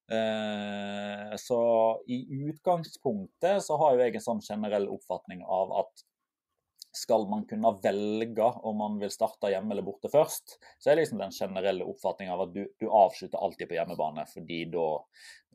[0.08, 1.62] Eh, så
[2.08, 6.06] i utgangspunktet så har jo jeg en sånn generell oppfatning av at
[6.98, 11.22] skal man kunne velge om man vil starte hjemme eller borte først, så er liksom
[11.22, 14.26] den generelle oppfatninga av at du, du, avslutter alltid på hjemmebane.
[14.34, 14.88] fordi da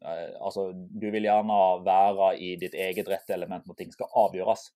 [0.06, 4.70] eh, Altså, du vil gjerne være i ditt eget rette element når ting skal avgjøres.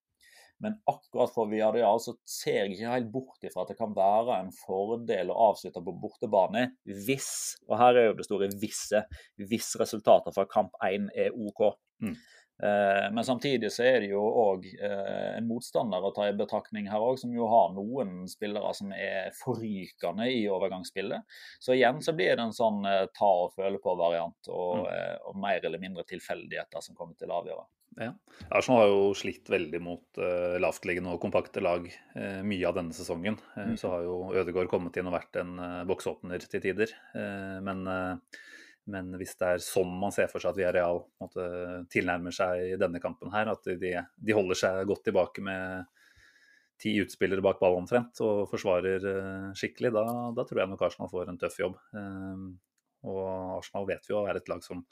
[0.64, 4.38] Men akkurat for Viadial så ser jeg ikke helt bort ifra at det kan være
[4.40, 6.70] en fordel å avslutte på bortebane
[7.06, 7.28] hvis,
[7.68, 8.86] og her er jo det store 'hvis',
[9.50, 11.76] hvis resultatet fra kamp 1 er OK.
[12.00, 12.16] Mm.
[12.62, 16.88] Eh, men samtidig så er det jo òg eh, en motstander å ta i betraktning
[16.88, 21.38] her òg, som jo har noen spillere som er forrykende i overgangsspillet.
[21.60, 25.26] Så igjen så blir det en sånn eh, ta og føle på-variant, og, mm.
[25.28, 27.66] og, mer eller mindre tilfeldigheter som kommer til å avgjøre.
[27.96, 28.10] Ja.
[28.52, 32.92] Arsenal har jo slitt veldig mot uh, lavtliggende og kompakte lag uh, mye av denne
[32.92, 33.38] sesongen.
[33.54, 33.76] Uh, mm.
[33.80, 36.92] Så har jo Ødegaard kommet inn og vært en uh, boksåpner til tider.
[37.64, 37.88] men
[38.92, 41.46] men hvis det er sånn man ser for seg at Villarreal måtte,
[41.92, 45.88] tilnærmer seg i denne kampen her, at de, de, holder seg godt tilbake med
[46.80, 51.10] ti utspillere bak ball omtrent og forsvarer uh, skikkelig, da, da, tror jeg nok Arsenal
[51.12, 51.78] får en tøff jobb.
[51.96, 52.48] Um,
[53.06, 53.22] og
[53.56, 54.84] Arsenal vet vi jo er et lag som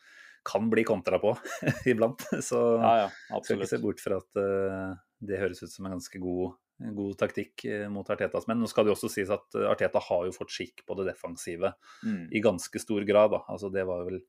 [0.45, 1.35] kan bli kontra på
[1.93, 2.25] iblant.
[2.45, 5.97] Så ja, ja, skal ikke se bort fra at uh, det høres ut som en
[5.97, 8.61] ganske god god taktikk eh, mot Artetas menn.
[8.63, 11.75] Nå skal det også sies at eh, Arteta har jo fått skikk på det defensive
[12.03, 12.31] mm.
[12.35, 13.37] i ganske stor grad.
[13.47, 14.23] Altså, det var vel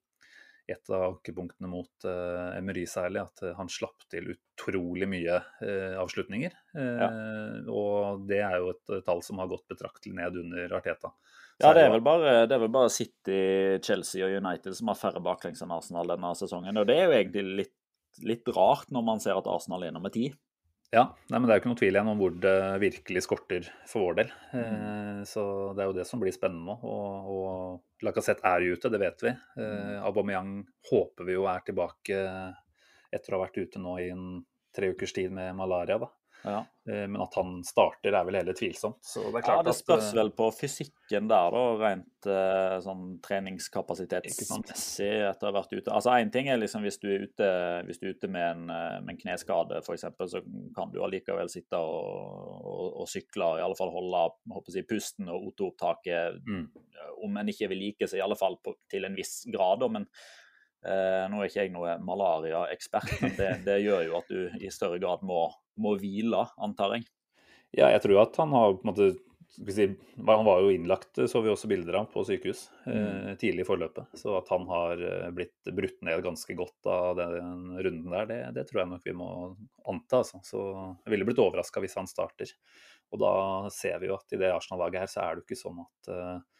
[0.65, 5.93] et av ankepunktene mot uh, Emery særlig, at uh, han slapp til utrolig mye uh,
[6.01, 6.55] avslutninger.
[6.73, 7.09] Ja.
[7.69, 11.11] Og det er jo et tall som har gått betraktelig ned under Arteta.
[11.61, 13.37] Ja, det er, vel bare, det er vel bare City,
[13.85, 16.81] Chelsea og United som har færre baklengs enn Arsenal denne sesongen.
[16.81, 17.75] Og det er jo egentlig litt,
[18.25, 20.31] litt rart når man ser at Arsenal er nummer ti.
[20.95, 23.65] Ja, nei, men det er jo ikke noe tvil igjen om hvor det virkelig skorter
[23.89, 24.29] for vår del.
[24.55, 25.23] Mm.
[25.27, 25.43] Så
[25.75, 26.75] det er jo det som blir spennende nå.
[26.87, 29.33] Og, og Lacassette er jo ute, det vet vi.
[29.59, 29.97] Mm.
[30.07, 30.53] Aubameyang
[30.91, 32.21] håper vi jo er tilbake
[33.11, 34.29] etter å ha vært ute nå i en
[34.75, 35.99] tre ukers tid med malaria.
[35.99, 36.11] da.
[36.45, 36.59] Ja.
[36.89, 39.01] Eh, men at han starter er vel heller tvilsomt.
[39.01, 45.09] Det ja, det spørs at, eh, vel på fysikken der, da, rent uh, sånn treningskapasitetsmessig
[45.31, 45.89] etter å ha vært ute.
[45.89, 47.49] Altså Én ting er liksom hvis du er ute,
[47.89, 48.65] hvis du er ute med, en,
[49.01, 50.05] med en kneskade f.eks.,
[50.35, 50.43] så
[50.77, 55.29] kan du allikevel sitte og, og, og sykle, i alle fall holde håper jeg, pusten
[55.33, 56.65] og O2-opptaket, mm.
[57.25, 59.85] om en ikke vil like seg, i alle fall på, til en viss grad.
[59.91, 60.05] Men
[60.85, 64.71] Eh, nå er ikke jeg noe malariaekspert, men det, det, gjør jo at du i
[64.73, 65.47] større grad må,
[65.81, 67.07] må hvile, antar jeg.
[67.75, 69.07] Ja, jeg tror at han har på en måte
[69.75, 73.37] si, Han var jo innlagt, så vi også bilder av, på sykehus eh, mm.
[73.41, 74.13] tidlig i forløpet.
[74.19, 78.41] Så at han har eh, blitt brutt ned ganske godt av den runden der, det,
[78.59, 79.29] det tror jeg nok vi må
[79.89, 80.21] anta.
[80.21, 80.43] Altså.
[80.45, 80.65] Så
[81.05, 82.51] jeg ville blitt overraska hvis han starter.
[83.13, 83.33] Og da
[83.73, 86.09] ser vi jo at i det Arsenal-laget her, så er det jo ikke sånn at
[86.11, 86.54] uh,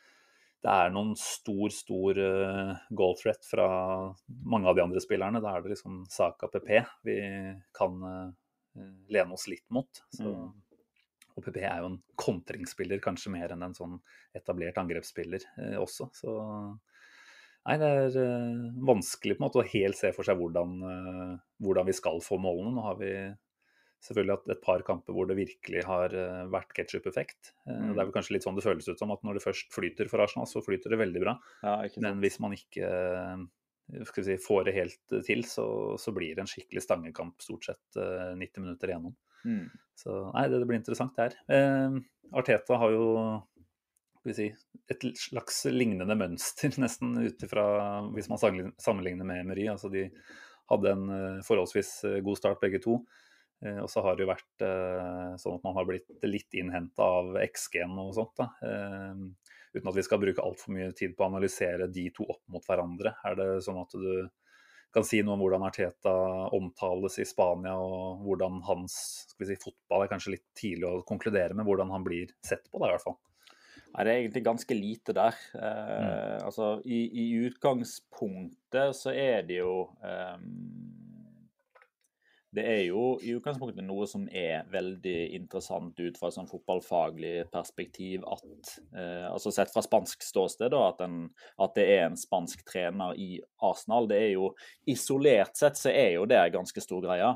[0.65, 3.67] det er noen stor, stor uh, goal threat fra
[4.49, 5.41] mange av de andre spillerne.
[5.43, 6.71] Da er det liksom Saka PP
[7.05, 7.17] vi
[7.75, 8.31] kan uh,
[9.13, 10.01] lene oss litt mot.
[10.09, 10.81] Så, mm.
[11.35, 13.99] Og PP er jo en kontringsspiller, kanskje mer enn en sånn
[14.35, 16.09] etablert angrepsspiller uh, også.
[16.17, 18.17] Så nei, det er
[18.89, 20.75] vanskelig på en måte å helt se for seg hvordan,
[21.61, 22.73] hvordan vi skal få målene.
[22.73, 23.13] Nå har vi
[24.05, 27.53] selvfølgelig hatt et par kamper hvor det virkelig har eh, vært ketsjup-effekt.
[27.65, 27.91] Eh, mm.
[27.91, 30.09] Det er vel kanskje litt sånn det føles ut som, at når det først flyter
[30.11, 31.37] for Arsenal, så flyter det veldig bra.
[31.65, 35.67] Ja, Men hvis man ikke eh, si, får det helt til, så,
[36.01, 39.17] så, blir det en skikkelig stangekamp stort sett 90 minutter igjennom.
[39.45, 39.65] Mm.
[39.95, 41.37] Så nei, det, det blir interessant, det her.
[41.57, 41.99] Eh,
[42.35, 43.05] Arteta har jo
[44.33, 44.49] si,
[44.89, 47.67] et slags lignende mønster, nesten, ut ifra
[48.15, 49.67] hvis man sammenligner- med Emery.
[49.71, 50.09] Altså, de
[50.71, 52.99] hadde en eh, forholdsvis eh, god start, begge to.
[53.65, 57.09] Eh, Og så har det jo vært eh, sånn at man har blitt litt innhenta
[57.19, 58.35] av XG-en og sånt.
[58.39, 58.51] da.
[58.63, 62.39] Eh, Uten at vi skal bruke altfor mye tid på å analysere de to opp
[62.47, 63.11] mot hverandre.
[63.27, 64.29] Er det sånn at du
[64.95, 66.13] kan si noe om hvordan Arteta
[66.55, 68.95] omtales i Spania, og hvordan hans
[69.33, 72.69] skal vi si, fotball er kanskje litt tidlig å konkludere med, hvordan han blir sett
[72.71, 73.17] på, da, i hvert fall.
[73.95, 75.35] Nei, det er egentlig ganske lite der.
[75.59, 80.47] Eh, altså, i, I utgangspunktet så er det jo ehm,
[82.55, 87.49] Det er jo i utgangspunktet noe som er veldig interessant ut fra et sånn fotballfaglig
[87.51, 88.23] perspektiv.
[88.31, 92.65] at, eh, altså Sett fra spansk ståsted, da, at, en, at det er en spansk
[92.67, 94.07] trener i Arsenal.
[94.07, 94.53] det er jo
[94.87, 97.33] Isolert sett så er jo det en ganske stor greie.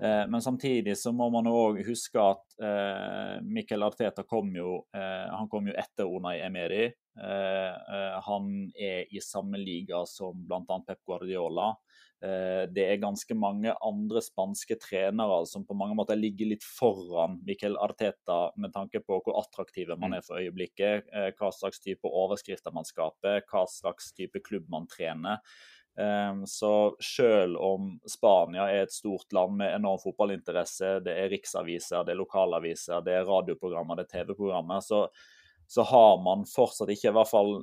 [0.00, 5.48] Eh, Men samtidig så må man òg huske at Mikkel Arteta kom jo, eh, han
[5.50, 6.86] kom jo etter Unai Emeri.
[7.20, 10.78] Eh, eh, han er i samme liga som bl.a.
[10.86, 11.74] Pep Guardiola.
[12.24, 17.40] Eh, det er ganske mange andre spanske trenere som på mange måter ligger litt foran
[17.44, 22.08] Mikkel Arteta med tanke på hvor attraktive man er for øyeblikket, eh, hva slags type
[22.08, 25.42] overskrifter man skaper, hva slags type klubb man trener.
[25.94, 32.06] Um, så selv om Spania er et stort land med enorm fotballinteresse, det er riksaviser,
[32.06, 35.04] det er lokalaviser, det er radioprogrammer, det er TV-programmer, så,
[35.68, 37.58] så har man fortsatt ikke, i hvert fall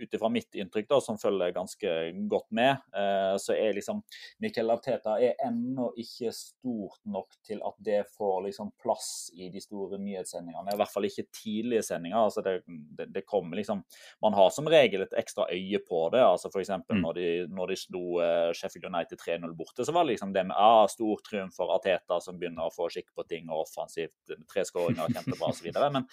[0.00, 1.94] ut ifra mitt inntrykk, da, som følger ganske
[2.30, 4.02] godt med, eh, så er liksom
[4.42, 9.62] Mikkel Arteta er ennå ikke stort nok til at det får liksom plass i de
[9.62, 10.74] store nyhetssendingene.
[10.74, 12.18] I hvert fall ikke tidlige sendinger.
[12.18, 13.82] altså det, det, det kommer liksom
[14.22, 16.22] Man har som regel et ekstra øye på det.
[16.22, 16.70] altså F.eks.
[16.88, 17.00] Mm.
[17.02, 20.44] når, de, når de slo eh, Sheffield United 3-0 borte, så var det liksom det
[20.48, 24.16] med ah, stor triumf for Arteta som begynner å få skikk på ting og offensivt.
[24.50, 25.70] Tre skåringer, kjempebra osv.
[25.74, 26.04] Men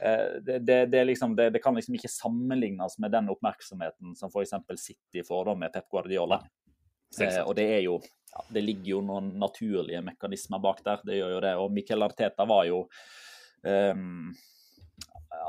[0.00, 4.32] eh, det, det, det, liksom, det, det kan liksom ikke sammenlignes med den oppmerksomheten som
[4.32, 4.54] f.eks.
[4.82, 6.40] City får da med Pep Guardiola.
[7.22, 11.00] Eh, og det er jo ja, Det ligger jo noen naturlige mekanismer bak der.
[11.06, 11.54] Det gjør jo det.
[11.62, 12.82] Og Mikel Arteta var jo
[13.62, 14.34] um,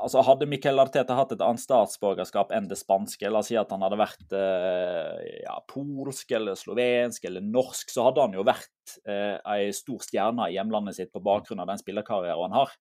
[0.03, 3.71] altså Hadde Mikel Arteta hatt et annet statsborgerskap enn det spanske, la oss si at
[3.73, 8.97] han hadde vært eh, ja, polsk eller slovensk eller norsk, så hadde han jo vært
[9.07, 12.75] eh, ei stor stjerne i hjemlandet sitt på bakgrunn av den spillerkarrieren han har.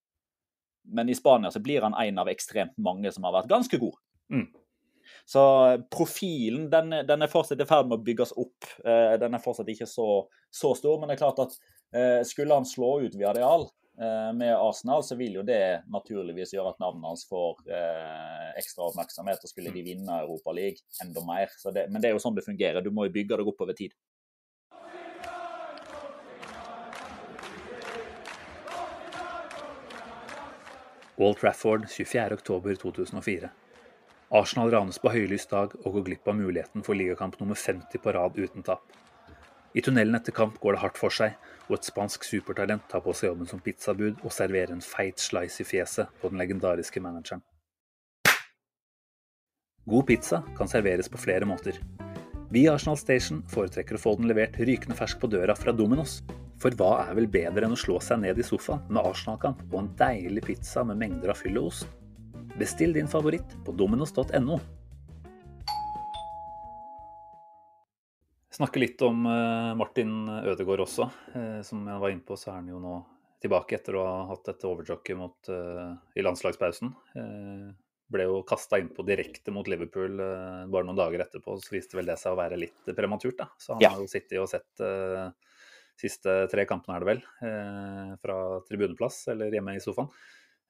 [0.86, 3.96] Men i Spania så blir han en av ekstremt mange som har vært ganske god.
[4.32, 4.46] Mm.
[5.26, 5.42] Så
[5.90, 8.68] profilen den, den er fortsatt i ferd med å bygges opp.
[8.86, 10.06] Eh, Den er fortsatt ikke så,
[10.54, 11.56] så stor, men det er klart at
[11.90, 13.66] eh, skulle han slå ut via Real
[13.98, 18.86] eh, med Arsenal, så vil jo det naturligvis gjøre at navnet hans får eh, ekstra
[18.86, 19.42] oppmerksomhet.
[19.42, 21.50] Og skulle de vinne Europa League, enda mer.
[21.74, 22.86] Det, men det er jo sånn det fungerer.
[22.86, 23.98] Du må jo bygge deg opp over tid.
[31.18, 33.56] Old Trafford 24.10.2004.
[34.36, 38.12] Arsenal ranes på høylys dag og går glipp av muligheten for ligakamp nummer 50 på
[38.12, 38.84] rad uten tap.
[39.72, 41.36] I tunnelen etter kamp går det hardt for seg,
[41.68, 45.62] og et spansk supertalent tar på seg jobben som pizzabud og serverer en feit slice
[45.64, 47.44] i fjeset på den legendariske manageren.
[49.88, 51.78] God pizza kan serveres på flere måter.
[52.52, 56.20] Vi i Arsenal Station foretrekker å få den levert rykende fersk på døra fra Dominos.
[56.60, 59.78] For hva er vel bedre enn å slå seg ned i sofaen med Arsenal-kamp og
[59.80, 61.88] en deilig pizza med mengder av fyll og ost?
[62.58, 64.58] Bestill din favoritt på dominos.no.
[68.56, 71.10] Snakke litt om eh, Martin Ødegaard også.
[71.36, 72.94] Eh, som jeg var inne på, så er han jo nå
[73.44, 76.94] tilbake etter å ha hatt et overjokket eh, i landslagspausen.
[78.06, 82.14] Ble jo kasta innpå direkte mot Liverpool bare noen dager etterpå, så viste vel det
[82.20, 83.36] seg å være litt prematurt.
[83.40, 83.48] da.
[83.58, 83.90] Så han Ja.
[83.90, 85.34] har jo sittet og sett
[85.98, 87.22] siste tre kampene, er det vel,
[88.22, 88.36] fra
[88.68, 90.06] tribuneplass eller hjemme i sofaen.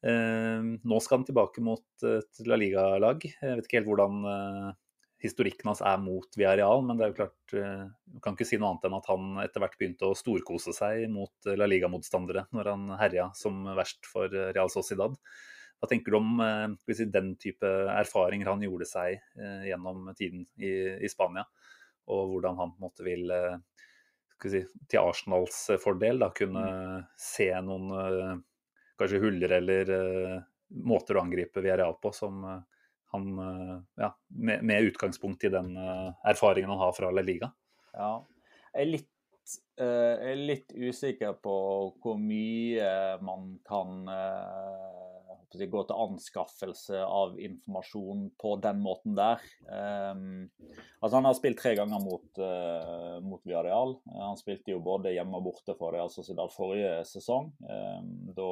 [0.05, 3.25] Eh, nå skal han tilbake mot et La Liga-lag.
[3.25, 4.75] Jeg vet ikke helt hvordan eh,
[5.23, 8.59] historikken hans er mot Villarreal, men det er jo klart eh, Du kan ikke si
[8.61, 12.47] noe annet enn at han etter hvert begynte å storkose seg mot eh, La Liga-motstandere
[12.57, 15.17] når han herja som verst for eh, Real Sociedad.
[15.77, 20.45] Hva tenker du om eh, si, den type erfaringer han gjorde seg eh, gjennom tiden
[20.61, 21.47] i, i Spania,
[22.13, 23.57] og hvordan han på en måte vil eh,
[24.45, 26.67] si, til Arsenals eh, fordel da, kunne
[27.21, 28.37] se noen eh,
[28.99, 30.39] kanskje huller eller eh,
[30.87, 32.63] måter å angripe Villarreal på som eh,
[33.15, 35.77] han eh, ja, med, med utgangspunkt i den
[36.27, 37.53] erfaringen han har fra La Liga.
[37.93, 38.15] Ja.
[38.73, 39.13] Jeg er litt,
[39.79, 41.57] jeg er litt usikker på
[42.03, 42.89] hvor mye
[43.25, 44.03] man kan
[45.55, 49.43] gå til anskaffelse av informasjon på den måten der.
[49.69, 50.49] Um,
[51.01, 53.97] altså Han har spilt tre ganger mot, uh, mot Viareal.
[54.17, 57.53] Han spilte jo både hjemme og borte for Real Sociedad forrige sesong.
[57.63, 58.51] Um, da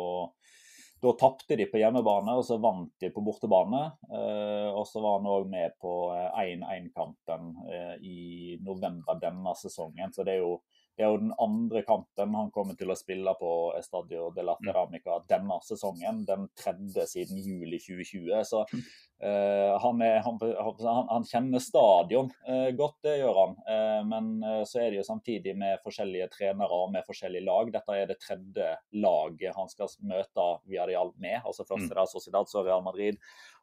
[1.04, 3.82] da tapte de på hjemmebane, og så vant de på bortebane.
[4.08, 10.14] Uh, og så var han òg med på 1-1-kampen uh, i november denne sesongen.
[10.14, 10.54] Så det er jo
[10.94, 14.54] det er jo den andre kampen han kommer til å spille på Estadio de la
[14.62, 16.20] Ceramica denne sesongen.
[16.28, 18.30] Den tredje siden juli 2020.
[18.46, 23.56] Så uh, han, er, han, han, han, kjenner stadion uh, godt, det gjør han.
[23.66, 24.30] Uh, men
[24.70, 27.74] så er det jo samtidig med forskjellige trenere og med forskjellige lag.
[27.74, 31.40] Dette er det tredje laget han skal møte Villarreal med.
[31.42, 33.18] altså Først er det Sociedad, så Real Madrid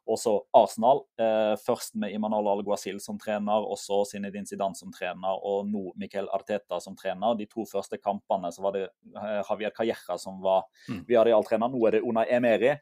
[0.08, 1.04] også Arsenal.
[1.20, 5.92] Eh, først med Imanol Alguacil som trener, og så Zinedine Zidane som trener, og nå
[6.00, 7.36] Miquel Arteta som trener.
[7.38, 11.04] De to første kampene så var det eh, Javier Calleja som var mm.
[11.48, 12.74] trener Nå er det Una Emeri.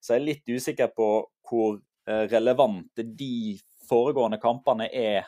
[0.00, 1.10] Så jeg er litt usikker på
[1.50, 3.58] hvor eh, relevante de
[3.90, 5.26] foregående kampene er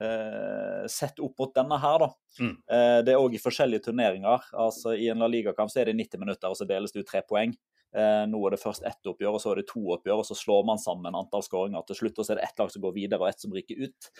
[0.00, 2.08] eh, sett opp mot denne her, da.
[2.40, 2.54] Mm.
[2.72, 4.48] Eh, det er òg i forskjellige turneringer.
[4.64, 7.10] Altså I en La Liga-kamp så er det 90 minutter, og så deles det ut
[7.10, 7.54] tre poeng.
[7.90, 10.36] Eh, nå er det først ett oppgjør, og så er det to oppgjør, og så
[10.38, 12.18] slår man sammen antall skåringer til slutt.
[12.18, 14.10] og Så er det ett lag som går videre, og ett som ryker ut.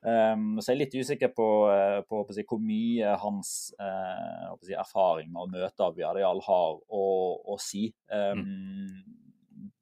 [0.00, 4.54] Um, så jeg er litt usikker på, eh, på, på si, hvor mye hans uh,
[4.64, 7.02] si, erfaring med å møte Abiyadial har å,
[7.44, 7.90] å si.
[8.08, 9.20] Um, mm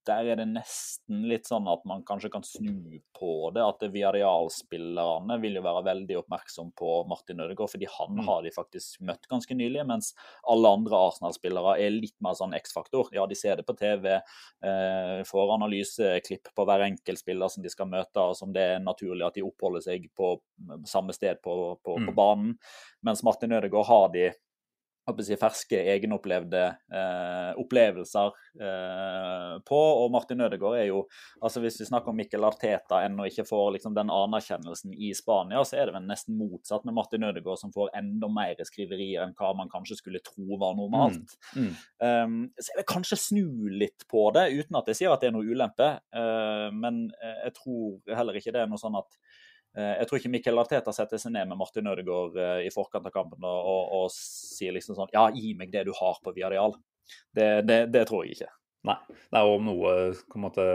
[0.09, 3.65] der er det nesten litt sånn at man kanskje kan snu på det.
[3.65, 8.25] At Viareal-spillerne vil jo være veldig oppmerksom på Martin Ødegaard, fordi han mm.
[8.29, 9.85] har de faktisk møtt ganske nylig.
[9.89, 10.11] Mens
[10.49, 13.13] alle andre Arsenal-spillere er litt mer sånn X-faktor.
[13.17, 17.73] Ja, de ser det på TV, eh, får analyseklipp på hver enkelt spiller som de
[17.73, 20.37] skal møte, og som det er naturlig at de oppholder seg på
[20.89, 21.55] samme sted på,
[21.85, 22.11] på, mm.
[22.11, 22.55] på banen.
[23.05, 24.29] Mens Martin Ødegaard har de
[25.25, 29.81] si, ferske, egenopplevde eh, opplevelser eh, på.
[30.03, 31.05] Og Martin Ødegaard er jo
[31.41, 35.63] altså Hvis vi snakker om Mikkel Arteta ennå ikke får liksom, den anerkjennelsen i Spania,
[35.65, 39.37] så er det vel nesten motsatt med Martin Ødegaard, som får enda mer skriverier enn
[39.39, 41.37] hva man kanskje skulle tro var normalt.
[41.55, 41.69] Mm.
[41.69, 41.73] Mm.
[41.99, 45.31] Um, så jeg vil kanskje snu litt på det, uten at jeg sier at det
[45.31, 45.91] er noe ulempe.
[46.15, 49.19] Uh, men eh, jeg tror heller ikke det er noe sånn at
[49.77, 53.15] jeg tror ikke Mikkel Arteta setter seg ned med Martin Ødegaard eh, i forkant av
[53.15, 56.75] kampen og, og, sier liksom sånn Ja, gi meg det du har på Viareal.
[57.35, 58.51] Det, det, det tror jeg ikke.
[58.89, 58.97] Nei.
[59.09, 60.67] det er om noe på en måte,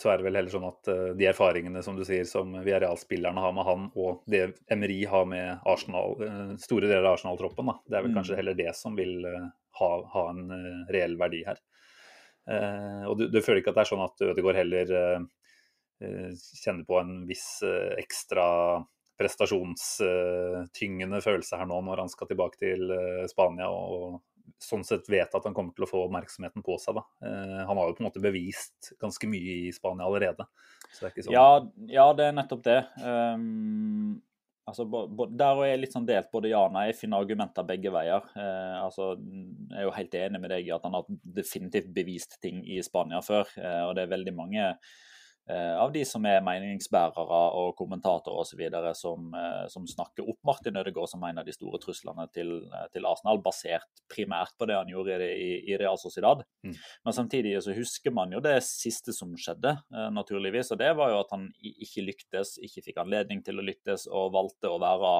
[0.00, 3.46] så er det vel heller sånn at eh, de erfaringene som du sier, som Viareal-spillerne
[3.46, 6.16] har med han, og det Emery har med Arsenal,
[6.62, 8.20] store deler av Arsenal-troppen, det er vel mm.
[8.20, 9.20] kanskje heller det som vil
[9.80, 10.46] ha, ha en
[10.90, 11.60] reell verdi her.
[13.06, 15.20] Og du, du, føler ikke at det er sånn at Ødegaard heller Eh,
[16.00, 18.84] kjenner på en viss eh, ekstra
[19.20, 24.20] prestasjonstyngende følelse her nå når han skal tilbake til eh, Spania og
[24.60, 26.94] sånn sett vet at han kommer til å få oppmerksomheten på seg.
[26.98, 27.02] Da.
[27.68, 30.44] Han har jo på en måte bevist ganske mye i Spania allerede.
[30.98, 31.32] Det sånn.
[31.32, 32.80] ja, ja, det er nettopp det.
[33.00, 34.20] Um,
[34.68, 34.82] altså,
[35.30, 36.90] der er jeg litt sånn delt både ja og nei.
[36.90, 38.22] Jeg finner argumenter begge veier.
[38.34, 39.04] Uh, altså,
[39.70, 41.04] jeg er jo helt enig med deg i at han har
[41.38, 43.44] definitivt bevist ting i Spania før.
[43.54, 44.76] Uh, og det er veldig mange Eh,
[45.50, 48.60] av de som er meningsbærere og kommentatorer osv.
[48.94, 52.86] Som, eh, som snakker opp Martin Ødegaard som en av de store truslene til, eh,
[52.92, 56.44] til Arsenal, basert primært på det han gjorde i, i Real Sociedad.
[56.66, 56.76] Mm.
[57.04, 60.70] Men samtidig så husker man jo det siste som skjedde, naturligvis.
[60.72, 64.34] Og det var jo at han ikke lyktes, ikke fikk anledning til å lyktes, og
[64.34, 65.14] valgte å være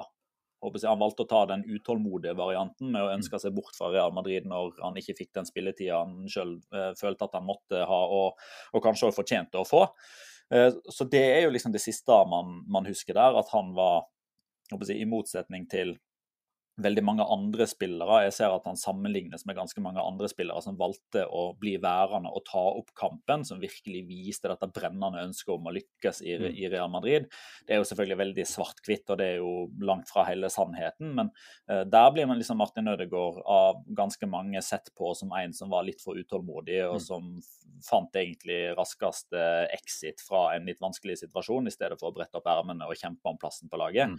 [0.60, 4.48] han valgte å ta den utålmodige varianten med å ønske seg bort fra Real Madrid
[4.48, 8.40] når han ikke fikk den spilletida han sjøl eh, følte at han måtte ha, og,
[8.74, 9.86] og kanskje også fortjente å få.
[10.52, 14.08] Eh, så det er jo liksom det siste man, man husker der, at han var
[14.70, 15.96] i motsetning til
[16.82, 18.22] veldig mange andre spillere.
[18.26, 22.32] Jeg ser at han sammenlignes med ganske mange andre spillere som valgte å bli værende
[22.32, 26.48] og ta opp kampen, som virkelig viste dette brennende ønsket om å lykkes i, mm.
[26.62, 27.28] i Real Madrid.
[27.66, 29.54] Det er jo selvfølgelig veldig svart-hvitt, og det er jo
[29.86, 31.14] langt fra hele sannheten.
[31.18, 31.32] Men
[31.70, 35.72] uh, der blir man liksom Martin Ødegaard av ganske mange sett på som en som
[35.72, 37.04] var litt for utålmodig, og mm.
[37.06, 37.32] som
[37.86, 39.40] fant egentlig raskeste
[39.72, 43.30] exit fra en litt vanskelig situasjon, i stedet for å brette opp ermene og kjempe
[43.30, 44.12] om plassen på laget.
[44.12, 44.18] Mm.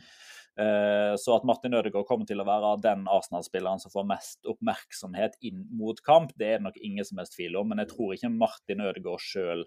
[0.60, 5.38] Eh, så at Martin Ødegaard kommer til å være den Arsenal-spilleren som får mest oppmerksomhet
[5.47, 7.70] inn mot kamp, det er det nok ingen som helst tvil om.
[7.72, 9.64] Men jeg tror ikke Martin Ødegaard sjøl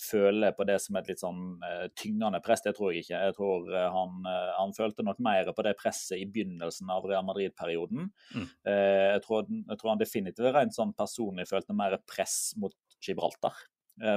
[0.00, 2.62] føler på det som et litt sånn uh, tyngende press.
[2.64, 3.22] Det tror jeg ikke.
[3.26, 4.28] Jeg tror uh, han,
[4.58, 8.06] han, følte nok mer på det presset i begynnelsen av Real Madrid-perioden.
[8.34, 8.46] Mm.
[8.66, 13.58] Jeg, jeg, tror han definitivt rent sånn personlig følte mer press mot Gibraltar.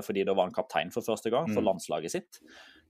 [0.05, 1.65] Fordi da var han kaptein for første gang for mm.
[1.67, 2.37] landslaget sitt.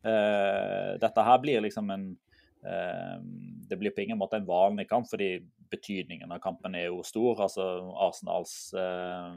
[0.03, 2.31] Dette her blir liksom en Eh,
[2.63, 5.33] det blir på ingen måte en vanlig kamp, fordi
[5.73, 7.41] betydningen av kampen er jo stor.
[7.45, 7.65] altså
[8.05, 9.33] Arsenals eh,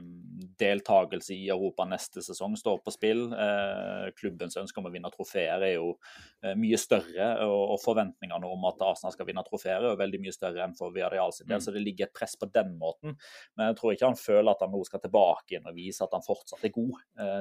[0.61, 3.24] deltakelse i Europa neste sesong står på spill.
[3.33, 5.95] Eh, klubbens ønske om å vinne trofeer er jo
[6.45, 10.37] eh, mye større, og, og, forventningene om at Arsenal skal vinne trofeer er veldig mye
[10.37, 11.61] større enn for Viadial sin del.
[11.61, 11.66] Mm.
[11.66, 13.16] Så det ligger et press på den måten.
[13.57, 16.16] Men jeg tror ikke han føler at han nå skal tilbake inn og vise at
[16.16, 16.99] han fortsatt er god.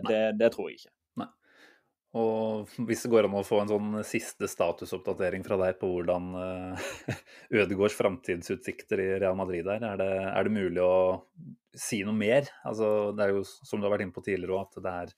[0.08, 0.96] Det, det tror jeg ikke.
[1.22, 1.32] Nei.
[2.16, 6.30] Og hvis det går an å få en sånn siste statusoppdatering fra deg på hvordan
[6.40, 10.96] uh, Ødegårds framtidsutsikter i Real Madrid er, er det, er det, mulig å
[11.76, 12.48] si noe mer?
[12.64, 15.16] Altså, det er jo som du har vært inne på tidligere at det er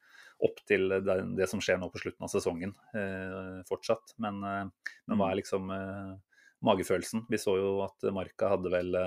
[0.47, 4.15] opp til det, det som skjer nå på slutten av sesongen eh, fortsatt.
[4.21, 5.69] Men, eh, men, hva er liksom
[6.65, 7.27] magefølelsen?
[7.29, 8.97] Vi så jo at Marca hadde vel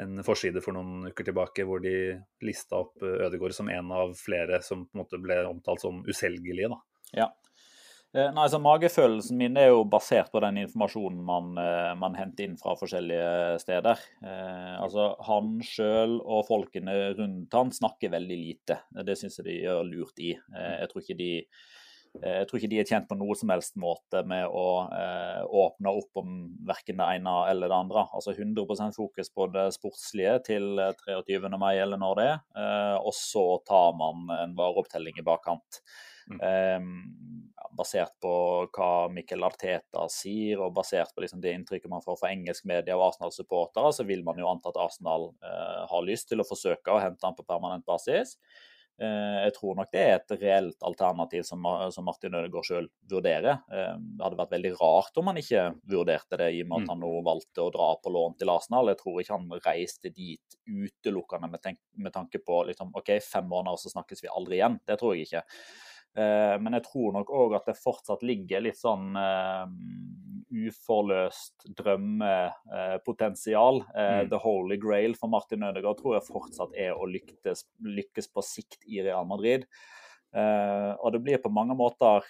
[0.00, 1.94] en forside for noen uker tilbake hvor de
[2.44, 6.00] lista opp eh, Ødegaard som en av flere som på en måte ble omtalt som
[6.08, 6.72] uselgelige.
[6.72, 6.80] da.
[7.24, 7.28] Ja.
[8.12, 12.44] Eh, nei, så Magefølelsen min er jo basert på den informasjonen man, eh, man henter
[12.44, 14.02] inn fra forskjellige steder.
[14.20, 18.82] Eh, altså, Han sjøl og folkene rundt han snakker veldig lite.
[18.92, 20.34] Det syns jeg de gjør lurt i.
[20.36, 21.32] Eh, jeg tror ikke de
[22.20, 25.92] jeg tror ikke de er tjent på noe som helst måte med å eh, åpne
[25.96, 26.34] opp om
[26.68, 28.04] verken det ene eller det andre.
[28.12, 31.38] Altså 100% fokus på det sportslige til 23.
[31.40, 32.42] Eh, mai eller når det er.
[32.60, 35.80] Eh, og så tar man en vareopptelling i bakkant.
[36.28, 36.42] Mm.
[36.44, 38.32] Eh, basert på
[38.76, 42.98] hva Mikkel Arteta sier, og basert på liksom det inntrykket man får fra engelsk media
[42.98, 46.92] og Arsenal-supportere, så vil man jo anta at Arsenal eh, har lyst til å forsøke
[46.92, 48.36] å hente han på permanent basis.
[49.02, 53.62] Eh, jeg tror nok det er et reelt alternativ som, som Martin Ødegaard selv vurderer.
[53.72, 56.86] Eh, det hadde vært veldig rart om han ikke vurderte det, i og med at
[56.86, 56.92] mm.
[56.92, 58.92] han nå valgte å dra på lån til Arsenal.
[58.92, 61.72] Jeg tror ikke han reiste dit utelukkende med,
[62.04, 64.78] med tanke på liksom, OK, fem måneder, så snakkes vi aldri igjen.
[64.86, 65.42] Det tror jeg ikke.
[66.12, 69.64] Eh, men jeg tror nok òg at det fortsatt ligger litt sånn uh,
[70.52, 73.80] uforløst drømmepotensial.
[73.94, 74.28] Uh, mm.
[74.32, 78.84] The holy grail for Martin Ødegaard tror jeg fortsatt er å lykkes, lykkes på sikt
[78.84, 79.64] i Real Madrid.
[80.36, 82.24] Uh, og det blir på mange måter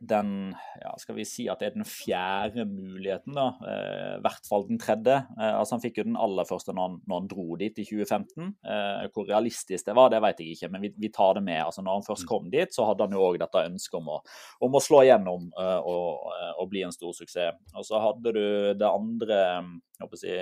[0.00, 3.46] den ja, skal vi si at det er den fjerde muligheten, da.
[3.68, 5.20] Eh, I hvert fall den tredje.
[5.38, 7.86] Eh, altså Han fikk jo den aller første når han, når han dro dit i
[7.86, 8.50] 2015.
[8.64, 11.62] Eh, hvor realistisk det var, det vet jeg ikke, men vi, vi, tar det med.
[11.64, 12.30] Altså Når han først mm.
[12.32, 14.20] kom dit, så hadde han jo òg dette ønsket om å,
[14.66, 17.58] om å slå igjennom og, og, bli en stor suksess.
[17.76, 18.44] Og så hadde du
[18.78, 19.40] det andre
[19.94, 20.36] jeg håper å si,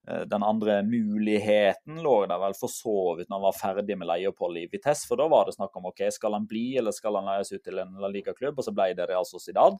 [0.00, 4.64] den andre muligheten lå der vel for så vidt når han var ferdig med leieoppholdet
[4.64, 5.04] i Vitesse.
[5.06, 7.62] For da var det snakk om ok, skal han bli eller skal han leies ut
[7.62, 9.76] til en La Liga-klubb, og så ble det Real Zidane.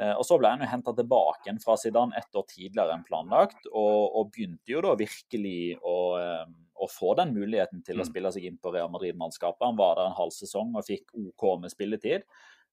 [0.00, 3.66] Eh, og så ble han jo henta tilbake fra Zidane ett år tidligere enn planlagt,
[3.70, 6.46] og, og begynte jo da virkelig å, eh,
[6.80, 8.10] å, få den muligheten til å mm.
[8.10, 9.66] spille seg inn på Real Madrid-mannskapet.
[9.66, 12.24] Han var der en halv sesong og fikk OK med spilletid.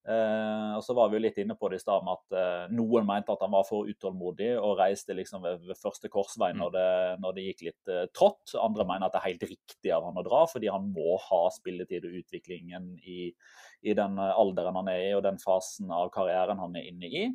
[0.08, 2.70] Eh, og så var vi jo litt inne på det i stad med at eh,
[2.72, 6.92] noen mente at han var for utålmodig og reiste liksom ved, første korsvei når det,
[7.24, 8.56] når det gikk litt eh, trått.
[8.62, 11.42] Andre mener at det er helt riktig av han å dra, fordi han må ha
[11.52, 13.28] spilletid og utviklingen i,
[13.84, 17.26] i den alderen han er i og den fasen av karrieren han er inne i.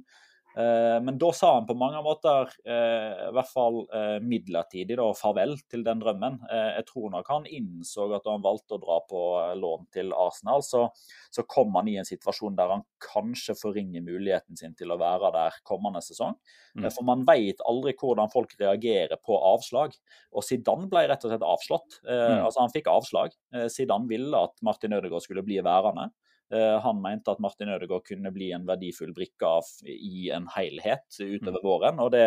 [0.57, 5.07] Eh, men da sa han på mange måter, eh, i hvert fall eh, midlertidig, da,
[5.17, 6.41] farvel til den drømmen.
[6.53, 9.23] Jeg tror nok han innså at da han valgte å dra på
[9.59, 10.85] lån til Arsenal, så,
[11.33, 15.33] så kom han i en situasjon der han kanskje forringer muligheten sin til å være
[15.35, 16.37] der kommende sesong.
[16.77, 16.89] Mm.
[16.93, 19.97] For man vet aldri hvordan folk reagerer på avslag.
[20.33, 22.01] Og Zidane ble rett og slett avslått.
[22.05, 22.45] Mm.
[22.47, 23.35] Altså Han fikk avslag.
[23.73, 26.11] Zidane ville at Martin Ødegaard skulle bli værende.
[26.53, 31.07] Eh, han mente at Martin Ødegaard kunne bli en verdifull brikke av, i en helhet
[31.19, 31.65] utover mm.
[31.65, 32.03] våren.
[32.05, 32.25] og det,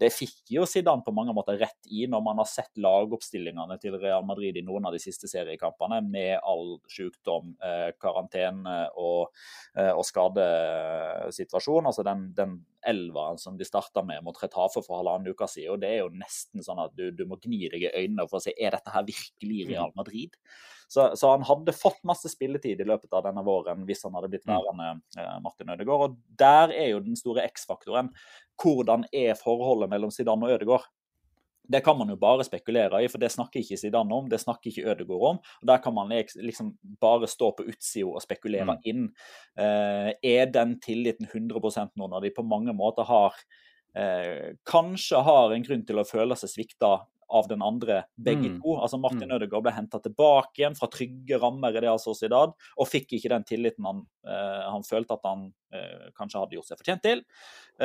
[0.00, 3.94] det, fikk jo Zidane på mange måter rett i, når man har sett lagoppstillingene til
[4.00, 9.30] Real Madrid i noen av de siste seriekampene, med all sykdom, eh, karantene og,
[9.78, 11.86] eh, og skadesituasjon.
[11.86, 12.58] Altså den, den
[12.88, 15.76] elveren som de starta med mot Retafe for halvannen uke siden.
[15.76, 18.40] og Det er jo nesten sånn at du, du må gni deg i øynene for
[18.40, 19.96] å si er dette her virkelig Real mm.
[19.98, 20.36] Madrid.
[20.88, 24.30] Så, så, han hadde fått masse spilletid i løpet av denne våren hvis han hadde
[24.32, 24.54] blitt mm.
[24.54, 26.06] værende eh, Martin Ødegaard.
[26.06, 28.08] Og der er jo den store X-faktoren.
[28.58, 30.88] Hvordan er forholdet mellom Zidane og Ødegaard?
[31.68, 34.70] Det kan man jo bare spekulere i, for det snakker ikke Zidane om, det snakker
[34.70, 35.40] ikke Ødegaard om.
[35.60, 38.84] og Der kan man liksom bare stå på utsida og spekulere mm.
[38.88, 39.06] inn.
[39.58, 43.36] Eh, er den tilliten 100 nå, når de på mange måter har
[43.94, 46.94] eh, Kanskje har en grunn til å føle seg svikta
[47.28, 48.58] av den andre, begge mm.
[48.62, 48.74] to.
[48.78, 49.34] Altså Martin mm.
[49.36, 53.46] Ødegaard ble henta tilbake igjen fra trygge rammer i Real Sociedad, og fikk ikke den
[53.48, 57.24] tilliten han, eh, han følte at han eh, kanskje hadde gjort seg fortjent til.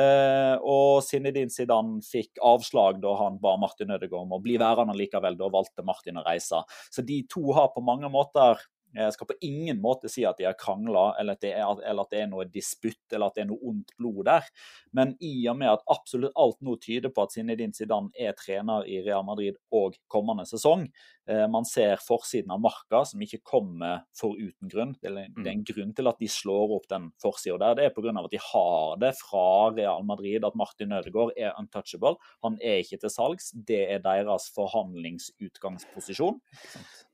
[0.00, 4.96] Eh, og Zinedine Zidane fikk avslag da han ba Martin Ødegaard om å bli værende
[4.98, 5.36] likevel.
[5.40, 6.64] Da valgte Martin å reise.
[6.90, 8.60] Så de to har på mange måter
[8.94, 12.30] Jeg skal på ingen måte si at de har krangla, eller, eller, at det er
[12.30, 14.46] noe disputt eller at det er noe ondt blod der.
[14.94, 18.86] Men i og med at absolutt alt nå tyder på at Zinedine Zidane er trener
[18.86, 20.86] i Real Madrid og kommende sesong,
[21.28, 24.94] eh, man ser forsiden av Marca, som ikke kommer for uten grunn.
[25.00, 27.78] Det er, det er en grunn til at de slår opp den forsida der.
[27.80, 28.14] Det er pga.
[28.24, 32.16] at de har det fra Real Madrid at Martin Ødegaard er untouchable.
[32.46, 33.50] Han er ikke til salgs.
[33.54, 36.38] Det er deres forhandlingsutgangsposisjon.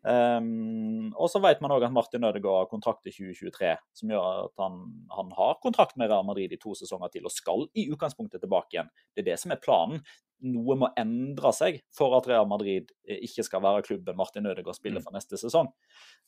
[0.01, 4.47] Um, og så vet man òg at Martin Ødegaard har kontrakt til 2023, som gjør
[4.47, 4.81] at han,
[5.13, 8.77] han, har kontrakt med Real Madrid i to sesonger til og skal i utgangspunktet tilbake
[8.77, 8.91] igjen.
[9.13, 10.01] Det er det som er planen.
[10.41, 14.79] Noe må endre seg for at Real Madrid eh, ikke skal være klubben Martin Ødegaard
[14.79, 15.05] spiller mm.
[15.05, 15.69] for neste sesong.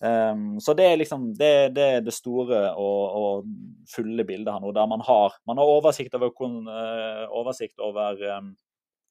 [0.05, 3.49] Um, så det er liksom det, det, er det store og, og,
[3.89, 6.29] fulle bildet her nå, der man har, man har oversikt over,
[6.69, 8.53] uh, oversikt over um,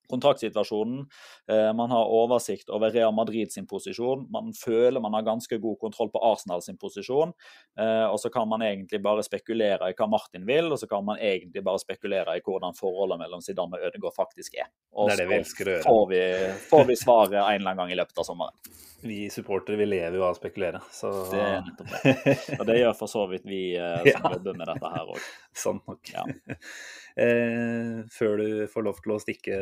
[0.10, 1.06] kontraktsituasjonen.
[1.52, 4.28] Eh, man har oversikt over Real Madrid sin posisjon.
[4.32, 7.34] Man føler man har ganske god kontroll på Arsenal sin posisjon.
[7.80, 11.06] Eh, og så kan man egentlig bare spekulere i hva Martin vil, og så kan
[11.06, 14.72] man egentlig bare spekulere i hvordan forholdet mellom Zidane og Ødegaard faktisk er.
[14.91, 15.88] Og det det vi elsker å gjøre.
[15.88, 16.24] Får vi,
[16.70, 18.80] får vi svaret en eller annen gang i løpet av sommeren.
[19.02, 20.82] Vi supportere vi lever jo av å spekulere.
[20.93, 21.10] Så...
[21.32, 22.36] Det er nettopp det.
[22.60, 24.34] Og det gjør for så vidt vi eh, som ja.
[24.36, 25.30] jobber med dette her òg.
[25.64, 26.12] Sant nok.
[26.14, 26.26] Ja.
[27.20, 29.59] Eh, før du får lov til å stikke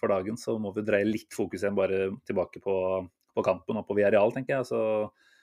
[0.00, 2.76] for dagen, så må vi dreie litt fokus igjen bare tilbake på,
[3.36, 4.68] på kampen og på Villarreal, tenker jeg.
[4.70, 4.80] Så,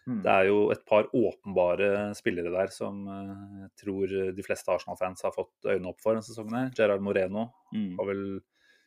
[0.07, 0.21] mm.
[0.25, 5.27] Det er jo et par åpenbare spillere der som jeg eh, tror de fleste Arsenal-fans
[5.27, 6.57] har fått øynene opp for denne sesongen.
[6.59, 6.73] her.
[6.77, 7.93] Gerard Moreno mm.
[7.99, 8.25] har vel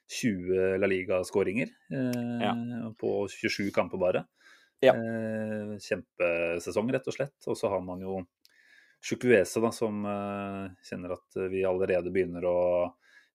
[0.06, 2.54] 20 La Liga-skåringer eh, ja.
[2.98, 4.26] på 27 kamper bare.
[4.84, 4.92] Ja.
[4.92, 7.36] Eh, kjempesesong, rett og slett.
[7.48, 8.20] Og så har man jo
[9.06, 12.58] Chukwese, da, som uh, kjenner at vi allerede begynner å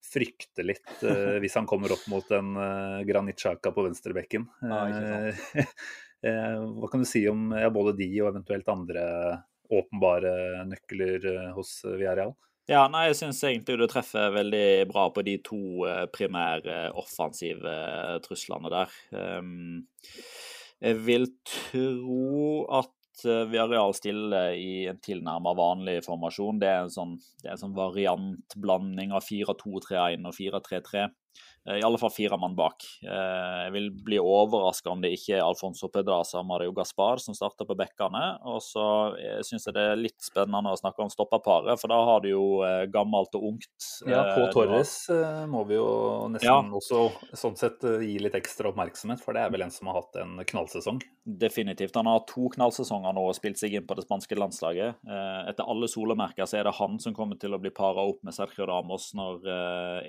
[0.02, 4.48] frykte litt uh, hvis han kommer opp mot en uh, Granitsjaka på venstrebekken.
[4.60, 5.32] Uh,
[6.76, 9.04] hva kan du si om ja, både de og eventuelt andre
[9.72, 11.24] åpenbare nøkler
[11.56, 12.34] hos Villarreal?
[12.70, 15.82] Ja, nei, jeg syns egentlig du treffer veldig bra på de to
[16.14, 17.72] primære offensive
[18.22, 18.92] truslene der.
[19.10, 19.80] Um,
[20.82, 22.94] jeg vil tro at
[23.24, 26.60] Eh, har realstille i en tilnærma vanlig formasjon.
[26.62, 31.08] Det er en sånn, det er en sånn variantblanding av 4-2-3-1 og 4-3-3.
[31.68, 32.82] Eh, I alle fall fire mann bak.
[33.02, 37.36] Eh, jeg vil bli overraska om det ikke er Alfonso Pedraza og Mario Gaspar som
[37.36, 38.24] starter på bekkene.
[38.50, 38.86] Og så
[39.46, 42.44] syns jeg det er litt spennende å snakke om stopperparet, for da har du jo
[42.92, 43.88] gammelt og ungt.
[44.08, 44.94] Ja, på Torres
[45.50, 45.88] må vi jo
[46.32, 46.78] nesten ja.
[46.78, 47.04] også
[47.38, 50.42] sånn sett gi litt ekstra oppmerksomhet, for det er vel en som har hatt en
[50.48, 51.00] knallsesong?
[51.22, 51.94] Definitivt.
[51.98, 54.98] Han har to knallsesonger nå og spilt seg inn på det spanske landslaget.
[55.06, 58.34] Etter alle solemerker så er det han som kommer til å bli para opp med
[58.34, 59.46] Sergio Ramos når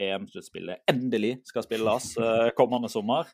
[0.02, 1.13] EM-sluttspillet endelig
[1.46, 3.30] skal spilles uh, kommende sommer.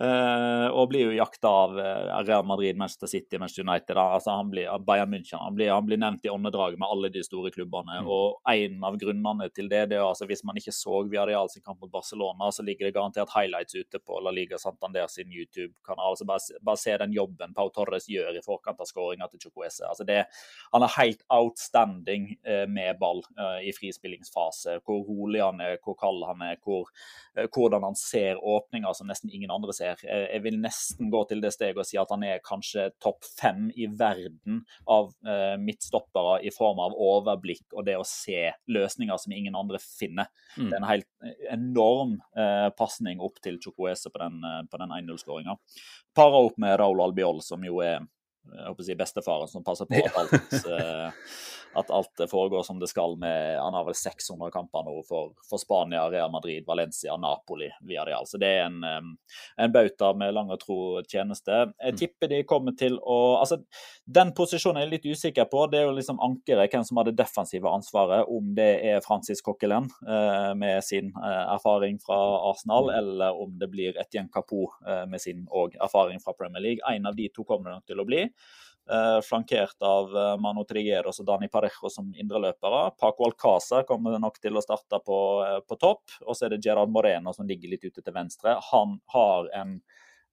[0.00, 3.98] Uh, og blir jo jakta av uh, Real Madrid, Manchester City, Manchester United.
[4.00, 7.20] Altså, han blir, Bayern München han blir, han blir, nevnt i åndedraget med alle de
[7.22, 7.98] store klubbene.
[8.00, 8.08] Mm.
[8.08, 11.64] Og En av grunnene til det, det er altså hvis man ikke så Viadial sin
[11.64, 16.14] kamp mot Barcelona, så ligger det garantert highlights ute på La Liga Santander sin YouTube-kanal.
[16.14, 19.84] Altså bare, bare, se den jobben Pau Torres gjør i forkant av skåringa til Chukwese.
[19.90, 20.22] Altså det,
[20.72, 23.20] han er helt outstanding uh, med ball
[23.62, 24.78] i frispillingsfase.
[24.86, 26.88] Hvor rolig han er, hvor kald han er, hvor,
[27.52, 30.02] hvordan han ser åpninger som nesten ingen andre ser ser.
[30.06, 33.68] Jeg vil nesten gå til det steget og si at han er kanskje topp fem
[33.74, 39.36] i verden av eh, midtstoppere i form av overblikk og det å se løsninger som
[39.36, 40.30] ingen andre finner.
[40.56, 40.68] Mm.
[40.68, 44.96] Det er en helt eh, enorm eh, pasning opp til Chukwese på den, eh, den
[44.98, 45.58] 1-0-skåringa.
[46.16, 48.02] Para opp med Raúl Albiol, som jo er
[48.50, 51.34] jeg håper å si bestefaren som passer på at alt, uh,
[51.80, 53.14] at alt foregår som det skal.
[53.16, 58.04] med, Han har vel 600 kamper nå for, for Spania, Real Madrid, Valencia, Napoli via
[58.04, 58.16] det.
[58.16, 59.12] Altså, det er en, um,
[59.56, 61.62] en bauta med lang og tro tjeneste.
[61.78, 62.00] Jeg mm.
[62.02, 63.62] tipper de kommer til å altså,
[64.04, 65.64] Den posisjonen jeg er litt usikker på.
[65.70, 68.26] Det er jo liksom ankeret, hvem som har det defensive ansvaret.
[68.26, 72.18] Om det er Francis Coquelin uh, med sin erfaring fra
[72.50, 74.74] Arsenal, eller om det blir Etienne Capot
[75.08, 76.94] med sin og erfaring fra Premier League.
[76.94, 78.22] En av de to kommer det nok til å bli.
[78.90, 82.80] Uh, flankert av Manu Mano Trigueros og Dani Parejo som indreløpere.
[82.98, 86.16] Paco Alcázar kommer nok til å starte på, uh, på topp.
[86.26, 88.56] Og så er det Gerard Moreno som ligger litt ute til venstre.
[88.72, 89.76] Han har en,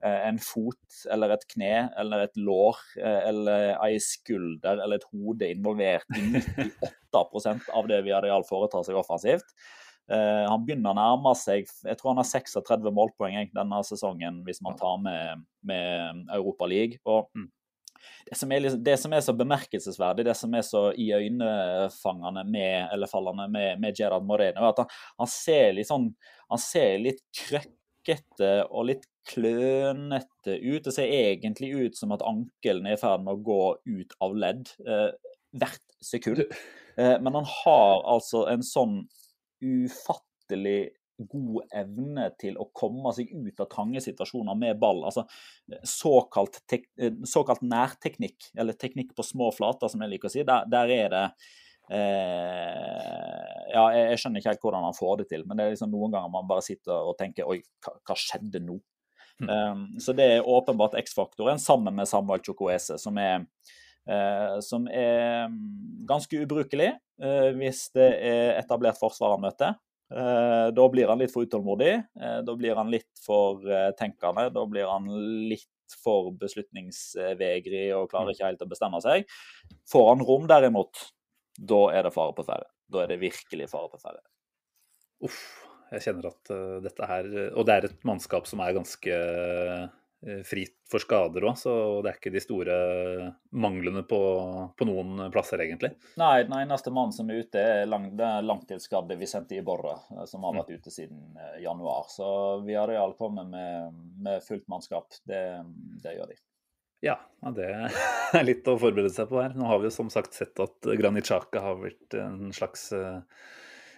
[0.02, 6.08] en fot eller et kne eller et lår eller ei skulder eller et hode involvert
[6.18, 9.52] i 98% av det vi Viareal foretar seg offensivt.
[10.10, 14.80] Han begynner å nærme seg Jeg tror han har 36 målpoeng denne sesongen hvis man
[14.80, 17.04] tar med, med Europa League.
[17.04, 17.50] Og mm
[18.30, 23.12] det som, er, det som, er, så bemerkelsesverdig, det som er så iøynefangende med, eller
[23.12, 26.10] fallende med, med Gerard Moreno, er at han, han, ser litt sånn
[26.50, 30.86] Han ser litt krøkkete og litt klønete ut.
[30.86, 34.38] Det ser egentlig ut som at ankelen er i ferd med å gå ut av
[34.45, 35.10] ledd eh,
[35.58, 36.45] hvert sekund.
[37.00, 38.95] Eh, men han har altså en sånn
[39.64, 40.89] ufattelig
[41.30, 45.04] god evne til å komme seg ut av trange situasjoner med ball.
[45.08, 45.26] Altså
[45.84, 50.46] såkalt, tek, eh, såkalt nærteknikk, eller teknikk på små flater, som jeg liker å si.
[50.48, 51.26] Der, der er det
[51.96, 55.76] eh, Ja, jeg, jeg, skjønner ikke helt hvordan han får det til, men det er
[55.76, 58.80] liksom noen ganger man bare sitter og tenker Oi, hva, hva skjedde nå?
[59.40, 59.50] Mm.
[59.50, 63.46] Um, så det er åpenbart X-faktoren, sammen med Samuel Chokoese, som er
[64.10, 65.60] uh, som er mm,
[66.10, 66.90] ganske ubrukelig
[67.24, 69.78] uh, hvis det er etablert forsvar han møter.
[69.78, 71.91] Uh, da blir han litt for utålmodig.
[72.45, 73.62] da blir han litt for
[73.99, 74.47] tenkende.
[74.55, 75.05] Da blir han
[75.51, 75.70] litt
[76.03, 78.34] for beslutningsvegrig og klarer mm.
[78.34, 79.30] ikke helt å bestemme seg.
[79.89, 81.05] Får han rom, derimot,
[81.57, 82.70] da er det fare på ferde.
[82.89, 84.24] Da er det virkelig fare på ferde.
[85.26, 85.41] Uff.
[85.89, 86.51] Jeg kjenner at
[86.86, 89.16] dette her Og det er et mannskap som er ganske
[90.44, 92.78] fritt for skader òg, så det er ikke de store
[93.56, 94.20] manglene på,
[94.76, 95.94] på noen plasser, egentlig.
[96.20, 100.26] Nei, den eneste mannen som er ute, er lang, det er langtidsskadde Vicente Iborre, eh,
[100.28, 100.62] som har mm.
[100.62, 102.10] vært ute siden januar.
[102.12, 102.28] Så
[102.66, 105.08] vi har real kommet med, med fullt mannskap.
[105.24, 105.44] Det,
[106.04, 106.40] det gjør de.
[107.06, 107.16] Ja,
[107.56, 107.70] det
[108.40, 109.56] er litt å forberede seg på her.
[109.56, 112.90] Nå har vi jo som sagt sett at Granitxaka har vært en slags,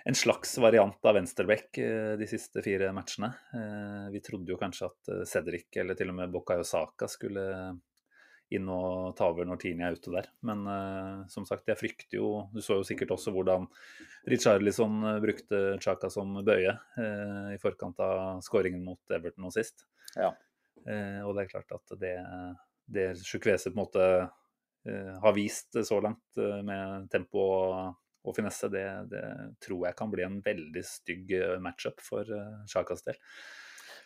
[0.04, 3.32] en slags variant av venstreback eh, de siste fire matchene.
[3.54, 7.46] Eh, vi trodde jo kanskje at eh, Cedric eller til og med Bokayo Saka skulle
[8.52, 10.26] inn og ta over når Tini er ute der.
[10.44, 10.66] Men
[11.32, 13.64] som sagt, jeg frykter jo Du så jo sikkert også hvordan
[14.28, 16.74] Richarlison brukte Chaka som bøye
[17.56, 19.86] i forkant av skåringen mot Everton nå sist.
[20.20, 20.34] Ja.
[21.24, 22.12] og det er klart at det
[22.92, 24.10] det Sjukvese på en måte
[25.24, 29.24] har vist så langt med tempo og, og finesse, det, det,
[29.64, 32.28] tror jeg kan bli en veldig stygg eh, matchup for
[32.70, 33.18] Sjakas del.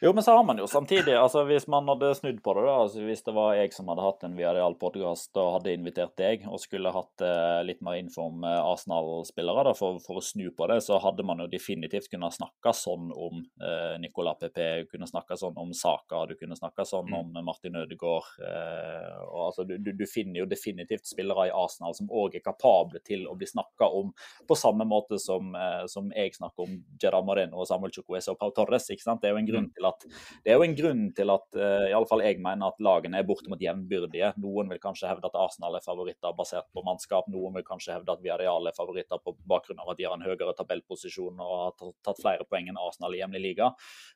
[0.02, 2.74] Jo, men så har man jo samtidig, altså hvis man hadde snudd på det, da,
[2.84, 6.60] altså hvis det var jeg som hadde hatt en Viareal-podkast og hadde invitert deg, og
[6.60, 10.82] skulle hatt eh, litt mer info om eh, Arsenal-spillere for, for, å snu på det,
[10.84, 15.56] så hadde man jo definitivt kunnet snakke sånn om eh, Nicolas Pepe, kunne snakke sånn
[15.64, 17.16] om Saka, du kunne snakke sånn mm.
[17.22, 18.36] om Martin Ødegaard.
[18.44, 23.00] Eh, og altså, du, du, finner jo definitivt spillere i Arsenal som òg er kapable
[23.08, 24.12] til å bli snakka om,
[24.44, 28.42] på samme måte som, eh, som jeg snakker om Gerard Moreno og Samuel Chukwese og
[28.44, 28.92] Pau Torres.
[28.92, 29.24] ikke sant?
[29.24, 29.85] Det er jo en grunn mm.
[29.86, 30.06] Til at
[30.46, 33.20] det er jo en grunn til at uh, i alle fall jeg mener at lagene
[33.20, 34.32] er bortimot jevnbyrdige.
[34.42, 37.30] Noen vil kanskje hevde at Arsenal er favoritter basert på mannskap.
[37.32, 40.26] Noen vil kanskje hevde at Viareal er favoritter på bakgrunn av at de har en
[40.26, 43.72] høyere tabellposisjon og har tatt flere poeng enn Arsenal i hjemlig liga.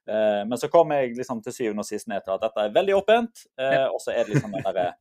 [0.09, 2.77] Uh, men så kom jeg liksom til syvende og sist ned til at dette er
[2.77, 3.45] veldig åpent.
[3.59, 4.91] Uh, og så er det liksom den derre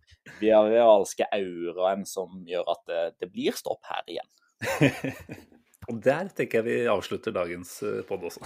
[0.43, 4.35] viarealske auraen som gjør at det, det blir stopp her igjen.
[5.89, 7.78] Og der tenker jeg vi avslutter dagens
[8.09, 8.45] podd pod også.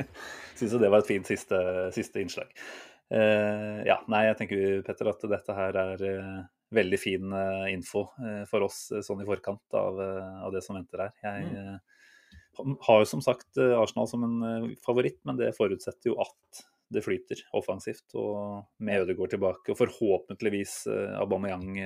[0.58, 1.58] Syns jo det var et fint siste,
[1.94, 2.50] siste innslag.
[3.10, 6.42] Uh, ja, nei, jeg tenker Petter, at dette her er uh,
[6.74, 8.04] veldig fin uh, info
[8.46, 9.98] for oss sånn i forkant av,
[10.46, 11.16] av, det som venter her.
[11.24, 12.76] Jeg mm.
[12.86, 17.42] har jo som sagt Arsenal som en favoritt, men det forutsetter jo at det flyter
[17.58, 18.06] offensivt.
[18.18, 20.84] Og med Ødegaard tilbake, og forhåpentligvis
[21.18, 21.82] Aubameyang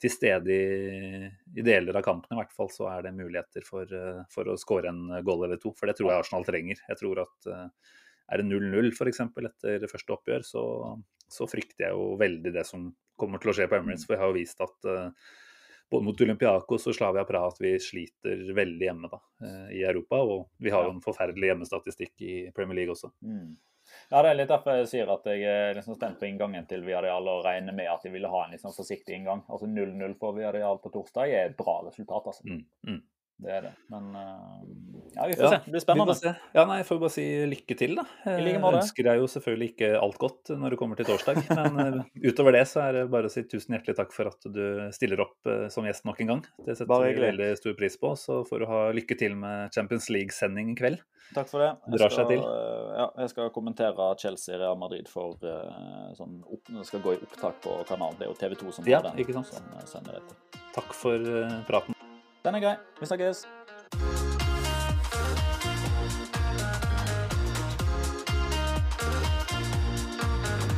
[0.00, 3.90] til stede i, i, deler av kampen, i hvert fall, så er det muligheter for,
[3.96, 5.74] eh, for å skåre en goal eller to.
[5.76, 6.80] For det tror jeg Arsenal trenger.
[6.88, 7.92] Jeg tror at eh,
[8.30, 9.22] er det 0-0 f.eks.
[9.26, 10.64] etter første oppgjør, så,
[11.28, 12.88] så, frykter jeg jo veldig det som
[13.20, 14.06] kommer til å skje på Emirates.
[14.08, 14.90] For jeg har jo vist at
[15.90, 19.18] både mot Olympiakos og Slavia Praha at vi sliter veldig hjemme da,
[19.74, 20.22] i Europa.
[20.22, 23.10] Og vi har jo en forferdelig hjemmestatistikk i Premier League også.
[23.26, 23.50] Mm.
[24.10, 26.82] Ja, Det er litt derfor jeg sier at jeg er liksom spent på inngangen til
[26.82, 29.44] Viareal og regner med at de ville ha en liksom forsiktig inngang.
[29.46, 32.26] Altså 0-0 for Viareal på torsdag er et bra resultat.
[32.26, 32.42] altså.
[32.44, 33.00] Mm, mm.
[33.40, 33.70] Det er det.
[33.88, 34.60] Men uh,
[35.14, 35.58] ja, vi får ja, se.
[35.64, 36.32] Det blir spennende.
[36.52, 38.04] Ja, nei, Jeg får bare si lykke til, da.
[38.28, 41.40] Jeg ønsker deg jo selvfølgelig ikke alt godt når det kommer til torsdag.
[41.56, 44.50] Men uh, utover det så er det bare å si tusen hjertelig takk for at
[44.52, 44.64] du
[44.96, 46.42] stiller opp uh, som gjest nok en gang.
[46.66, 48.12] Det setter vi veldig stor pris på.
[48.20, 51.00] Så får du ha lykke til med Champions League-sending i kveld.
[51.30, 51.70] Takk for det.
[51.86, 52.44] Jeg Drar skal, seg til.
[53.00, 55.38] Ja, jeg skal kommentere Chelsea-Real Madrid for
[56.18, 58.18] sånn opp, skal gå i opptak på kanalen.
[58.20, 59.40] Det er jo TV 2 som ja, har den.
[59.46, 60.60] Som sender dette.
[60.74, 61.32] Takk for
[61.70, 61.99] praten.
[62.44, 62.76] Den er grei.
[63.00, 63.44] Vi snakkes.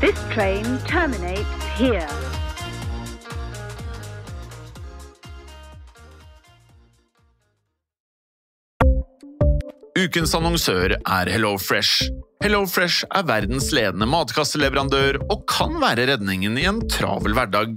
[0.00, 1.46] This train terminates
[1.78, 2.08] here.
[10.02, 12.08] Ukens annonsør er HelloFresh.
[12.42, 17.76] HelloFresh er verdens ledende matkasseleverandør og kan være redningen i en travel hverdag.